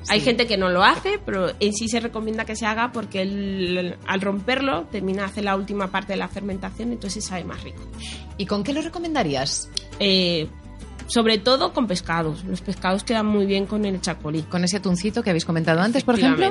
Hay 0.09 0.21
gente 0.21 0.49
que 0.49 0.57
no 0.57 0.69
lo 0.69 0.83
hace, 0.83 1.21
pero 1.25 1.53
en 1.61 1.73
sí 1.75 1.89
se 1.89 2.01
recomienda 2.01 2.45
que 2.45 2.57
se 2.57 2.67
haga 2.67 2.91
porque 2.91 3.23
el- 3.23 3.97
al 4.07 4.21
romperlo 4.21 4.85
termina 4.91 5.27
hace 5.27 5.43
la 5.43 5.55
última 5.57 5.93
parte 5.93 6.15
de 6.15 6.17
la 6.17 6.27
fermentación, 6.29 6.91
entonces 6.91 7.25
sabe 7.25 7.45
más 7.45 7.63
rico. 7.63 7.83
¿Y 8.37 8.47
con 8.47 8.65
qué 8.65 8.73
lo 8.73 8.83
recomendarías? 8.83 9.71
Eh, 10.01 10.49
sobre 11.13 11.37
todo 11.39 11.73
con 11.75 11.87
pescados. 11.87 12.43
Los 12.45 12.63
pescados 12.63 13.05
quedan 13.05 13.27
muy 13.27 13.45
bien 13.45 13.67
con 13.67 13.85
el 13.85 14.01
chacolí. 14.01 14.43
¿Con 14.43 14.65
ese 14.65 14.79
atuncito 14.79 15.23
que 15.23 15.29
habéis 15.31 15.45
comentado 15.45 15.81
antes, 15.83 16.05
por 16.05 16.19
ejemplo? 16.19 16.51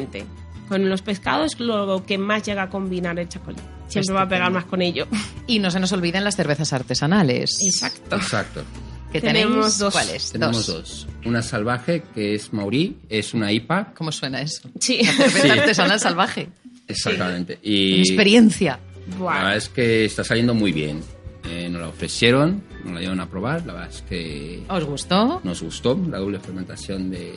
Con 0.69 0.87
los 0.87 1.01
pescados 1.01 1.53
es 1.55 1.59
lo 1.59 2.05
que 2.05 2.17
más 2.19 2.43
llega 2.43 2.63
a 2.63 2.69
combinar 2.69 3.17
el 3.17 3.27
chacolí. 3.27 3.57
Siempre 3.87 4.13
va 4.13 4.21
a 4.21 4.29
pegar 4.29 4.51
más 4.51 4.65
con 4.65 4.81
ello. 4.81 5.07
Y 5.47 5.59
no 5.59 5.69
se 5.71 5.79
nos 5.79 5.91
olviden 5.91 6.23
las 6.23 6.35
cervezas 6.35 6.71
artesanales. 6.73 7.57
Exacto. 7.65 8.15
Exacto. 8.15 8.63
Que 9.11 9.19
Tenemos 9.19 9.77
dos. 9.79 9.93
¿Cuáles? 9.93 10.31
Tenemos 10.31 10.67
dos. 10.67 11.07
Una 11.25 11.41
salvaje, 11.41 12.03
que 12.15 12.35
es 12.35 12.53
Maurí, 12.53 12.99
es 13.09 13.33
una 13.33 13.51
IPA. 13.51 13.93
¿Cómo 13.95 14.11
suena 14.13 14.41
eso? 14.41 14.69
Sí. 14.79 15.03
Cerveza 15.03 15.41
Sí. 15.41 15.49
artesanal 15.49 15.99
salvaje. 15.99 16.47
Exactamente. 16.87 17.59
Y 17.63 17.99
Experiencia. 18.01 18.79
la 19.19 19.25
verdad 19.33 19.55
es 19.57 19.67
que 19.69 20.05
está 20.05 20.23
saliendo 20.23 20.53
muy 20.53 20.71
bien. 20.71 21.01
Eh, 21.49 21.69
nos 21.69 21.81
la 21.81 21.87
ofrecieron, 21.89 22.63
nos 22.83 22.93
la 22.93 22.99
dieron 22.99 23.19
a 23.19 23.29
probar. 23.29 23.65
La 23.65 23.73
verdad 23.73 23.89
es 23.89 24.01
que 24.03 24.63
¿Os 24.69 24.83
gustó? 24.85 25.41
nos 25.43 25.61
gustó. 25.61 25.99
La 26.09 26.19
doble 26.19 26.39
fermentación 26.39 27.09
de, 27.09 27.33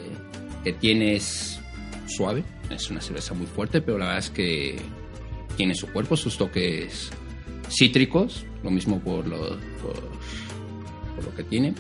que 0.63 0.73
tiene 0.73 1.17
es 1.17 1.61
suave. 2.07 2.45
Es 2.71 2.91
una 2.91 3.01
cerveza 3.01 3.35
muy 3.35 3.47
fuerte, 3.47 3.81
pero 3.81 3.99
la 3.99 4.07
verdad 4.07 4.21
es 4.21 4.31
que 4.31 4.77
tiene 5.57 5.75
su 5.75 5.87
cuerpo, 5.89 6.17
sus 6.17 6.37
toques 6.37 7.11
cítricos. 7.69 8.45
Lo 8.63 8.71
mismo 8.71 9.01
por 9.01 9.27
lo, 9.27 9.39
por, 9.83 9.95
por 11.15 11.25
lo 11.25 11.35
que 11.35 11.45
tiene. 11.45 11.75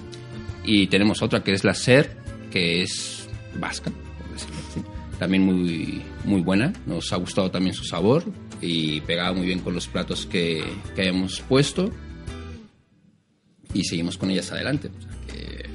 Y 0.64 0.86
tenemos 0.86 1.22
otra 1.22 1.42
que 1.42 1.52
es 1.52 1.64
la 1.64 1.74
SER, 1.74 2.16
que 2.50 2.82
es 2.82 3.28
vasca, 3.58 3.90
por 3.90 4.32
decirlo 4.32 4.56
así. 4.70 4.82
También 5.18 5.42
muy, 5.44 6.02
muy 6.24 6.40
buena. 6.40 6.72
Nos 6.86 7.12
ha 7.12 7.16
gustado 7.16 7.50
también 7.50 7.74
su 7.74 7.84
sabor 7.84 8.24
y 8.60 9.00
pegaba 9.02 9.32
muy 9.34 9.46
bien 9.46 9.60
con 9.60 9.74
los 9.74 9.86
platos 9.86 10.26
que, 10.26 10.64
que 10.94 11.02
habíamos 11.02 11.40
puesto. 11.42 11.90
Y 13.74 13.84
seguimos 13.84 14.16
con 14.16 14.30
ellas 14.30 14.50
adelante. 14.52 14.88
O 14.88 15.02
sea 15.02 15.10
que 15.26 15.68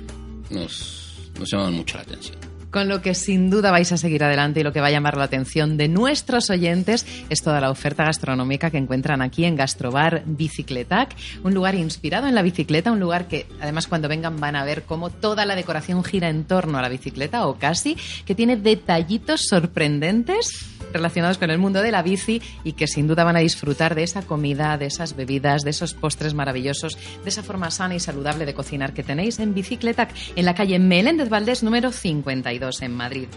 nos, 0.49 1.31
nos 1.37 1.51
llaman 1.51 1.73
mucho 1.73 1.97
la 1.97 2.03
atención. 2.03 2.49
Con 2.71 2.87
lo 2.87 3.01
que 3.01 3.15
sin 3.15 3.49
duda 3.49 3.71
vais 3.71 3.91
a 3.91 3.97
seguir 3.97 4.23
adelante 4.23 4.59
y 4.59 4.63
lo 4.63 4.71
que 4.71 4.79
va 4.79 4.87
a 4.87 4.91
llamar 4.91 5.17
la 5.17 5.23
atención 5.23 5.75
de 5.75 5.87
nuestros 5.87 6.51
oyentes 6.51 7.05
es 7.29 7.41
toda 7.41 7.59
la 7.61 7.71
oferta 7.71 8.03
gastronómica 8.03 8.69
que 8.69 8.77
encuentran 8.77 9.23
aquí 9.23 9.45
en 9.45 9.55
Gastrobar 9.55 10.21
Bicicletac, 10.27 11.15
un 11.43 11.55
lugar 11.55 11.73
inspirado 11.73 12.27
en 12.27 12.35
la 12.35 12.43
bicicleta, 12.43 12.91
un 12.91 12.99
lugar 12.99 13.27
que 13.27 13.47
además 13.59 13.87
cuando 13.87 14.07
vengan 14.07 14.39
van 14.39 14.55
a 14.55 14.65
ver 14.65 14.83
cómo 14.83 15.09
toda 15.09 15.45
la 15.45 15.55
decoración 15.55 16.03
gira 16.03 16.29
en 16.29 16.43
torno 16.43 16.77
a 16.77 16.83
la 16.83 16.89
bicicleta 16.89 17.47
o 17.47 17.57
casi, 17.57 17.97
que 18.25 18.35
tiene 18.35 18.55
detallitos 18.55 19.47
sorprendentes 19.49 20.78
relacionados 20.93 21.37
con 21.37 21.49
el 21.49 21.57
mundo 21.57 21.81
de 21.81 21.91
la 21.91 22.01
bici 22.01 22.41
y 22.63 22.73
que 22.73 22.87
sin 22.87 23.07
duda 23.07 23.23
van 23.23 23.35
a 23.35 23.39
disfrutar 23.39 23.95
de 23.95 24.03
esa 24.03 24.21
comida, 24.21 24.77
de 24.77 24.87
esas 24.87 25.15
bebidas, 25.15 25.63
de 25.63 25.71
esos 25.71 25.93
postres 25.93 26.33
maravillosos, 26.33 26.97
de 27.23 27.29
esa 27.29 27.43
forma 27.43 27.71
sana 27.71 27.95
y 27.95 27.99
saludable 27.99 28.45
de 28.45 28.53
cocinar 28.53 28.93
que 28.93 29.03
tenéis 29.03 29.39
en 29.39 29.53
Bicicletac, 29.53 30.13
en 30.35 30.45
la 30.45 30.55
calle 30.55 30.79
Meléndez 30.79 31.29
Valdés 31.29 31.63
número 31.63 31.91
52 31.91 32.81
en 32.81 32.95
Madrid. 32.95 33.27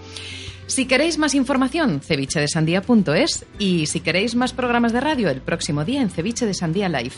Si 0.66 0.86
queréis 0.86 1.18
más 1.18 1.34
información, 1.34 2.00
cevichedesandía.es 2.00 3.44
y 3.58 3.86
si 3.86 4.00
queréis 4.00 4.34
más 4.34 4.52
programas 4.52 4.92
de 4.92 5.00
radio, 5.00 5.28
el 5.28 5.42
próximo 5.42 5.84
día 5.84 6.00
en 6.00 6.08
Ceviche 6.08 6.46
de 6.46 6.54
Sandía 6.54 6.88
Live. 6.88 7.14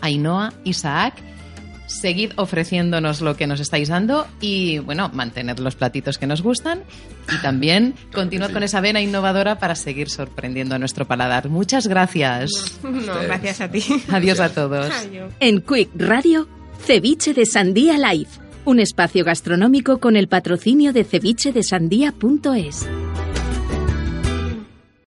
Ainhoa, 0.00 0.52
Isaac, 0.64 1.14
seguid 1.88 2.32
ofreciéndonos 2.36 3.20
lo 3.20 3.36
que 3.36 3.46
nos 3.46 3.60
estáis 3.60 3.88
dando 3.88 4.26
y, 4.40 4.78
bueno, 4.78 5.10
mantener 5.12 5.58
los 5.58 5.74
platitos 5.74 6.18
que 6.18 6.26
nos 6.26 6.42
gustan 6.42 6.82
y 7.32 7.36
también 7.42 7.94
continuad 8.12 8.48
sí. 8.48 8.52
con 8.54 8.62
esa 8.62 8.80
vena 8.80 9.00
innovadora 9.00 9.58
para 9.58 9.74
seguir 9.74 10.08
sorprendiendo 10.10 10.74
a 10.74 10.78
nuestro 10.78 11.06
paladar. 11.06 11.48
Muchas 11.48 11.88
gracias. 11.88 12.50
No, 12.82 13.20
gracias 13.20 13.60
a 13.60 13.68
ti. 13.70 13.82
Adiós 14.12 14.38
a 14.40 14.50
todos. 14.50 14.90
Adiós. 14.90 15.32
En 15.40 15.60
Quick 15.60 15.90
Radio, 15.96 16.46
Ceviche 16.84 17.34
de 17.34 17.46
Sandía 17.46 17.98
Live, 17.98 18.30
un 18.64 18.78
espacio 18.80 19.24
gastronómico 19.24 19.98
con 19.98 20.16
el 20.16 20.28
patrocinio 20.28 20.92
de 20.92 21.04
cevichedesandía.es. 21.04 22.86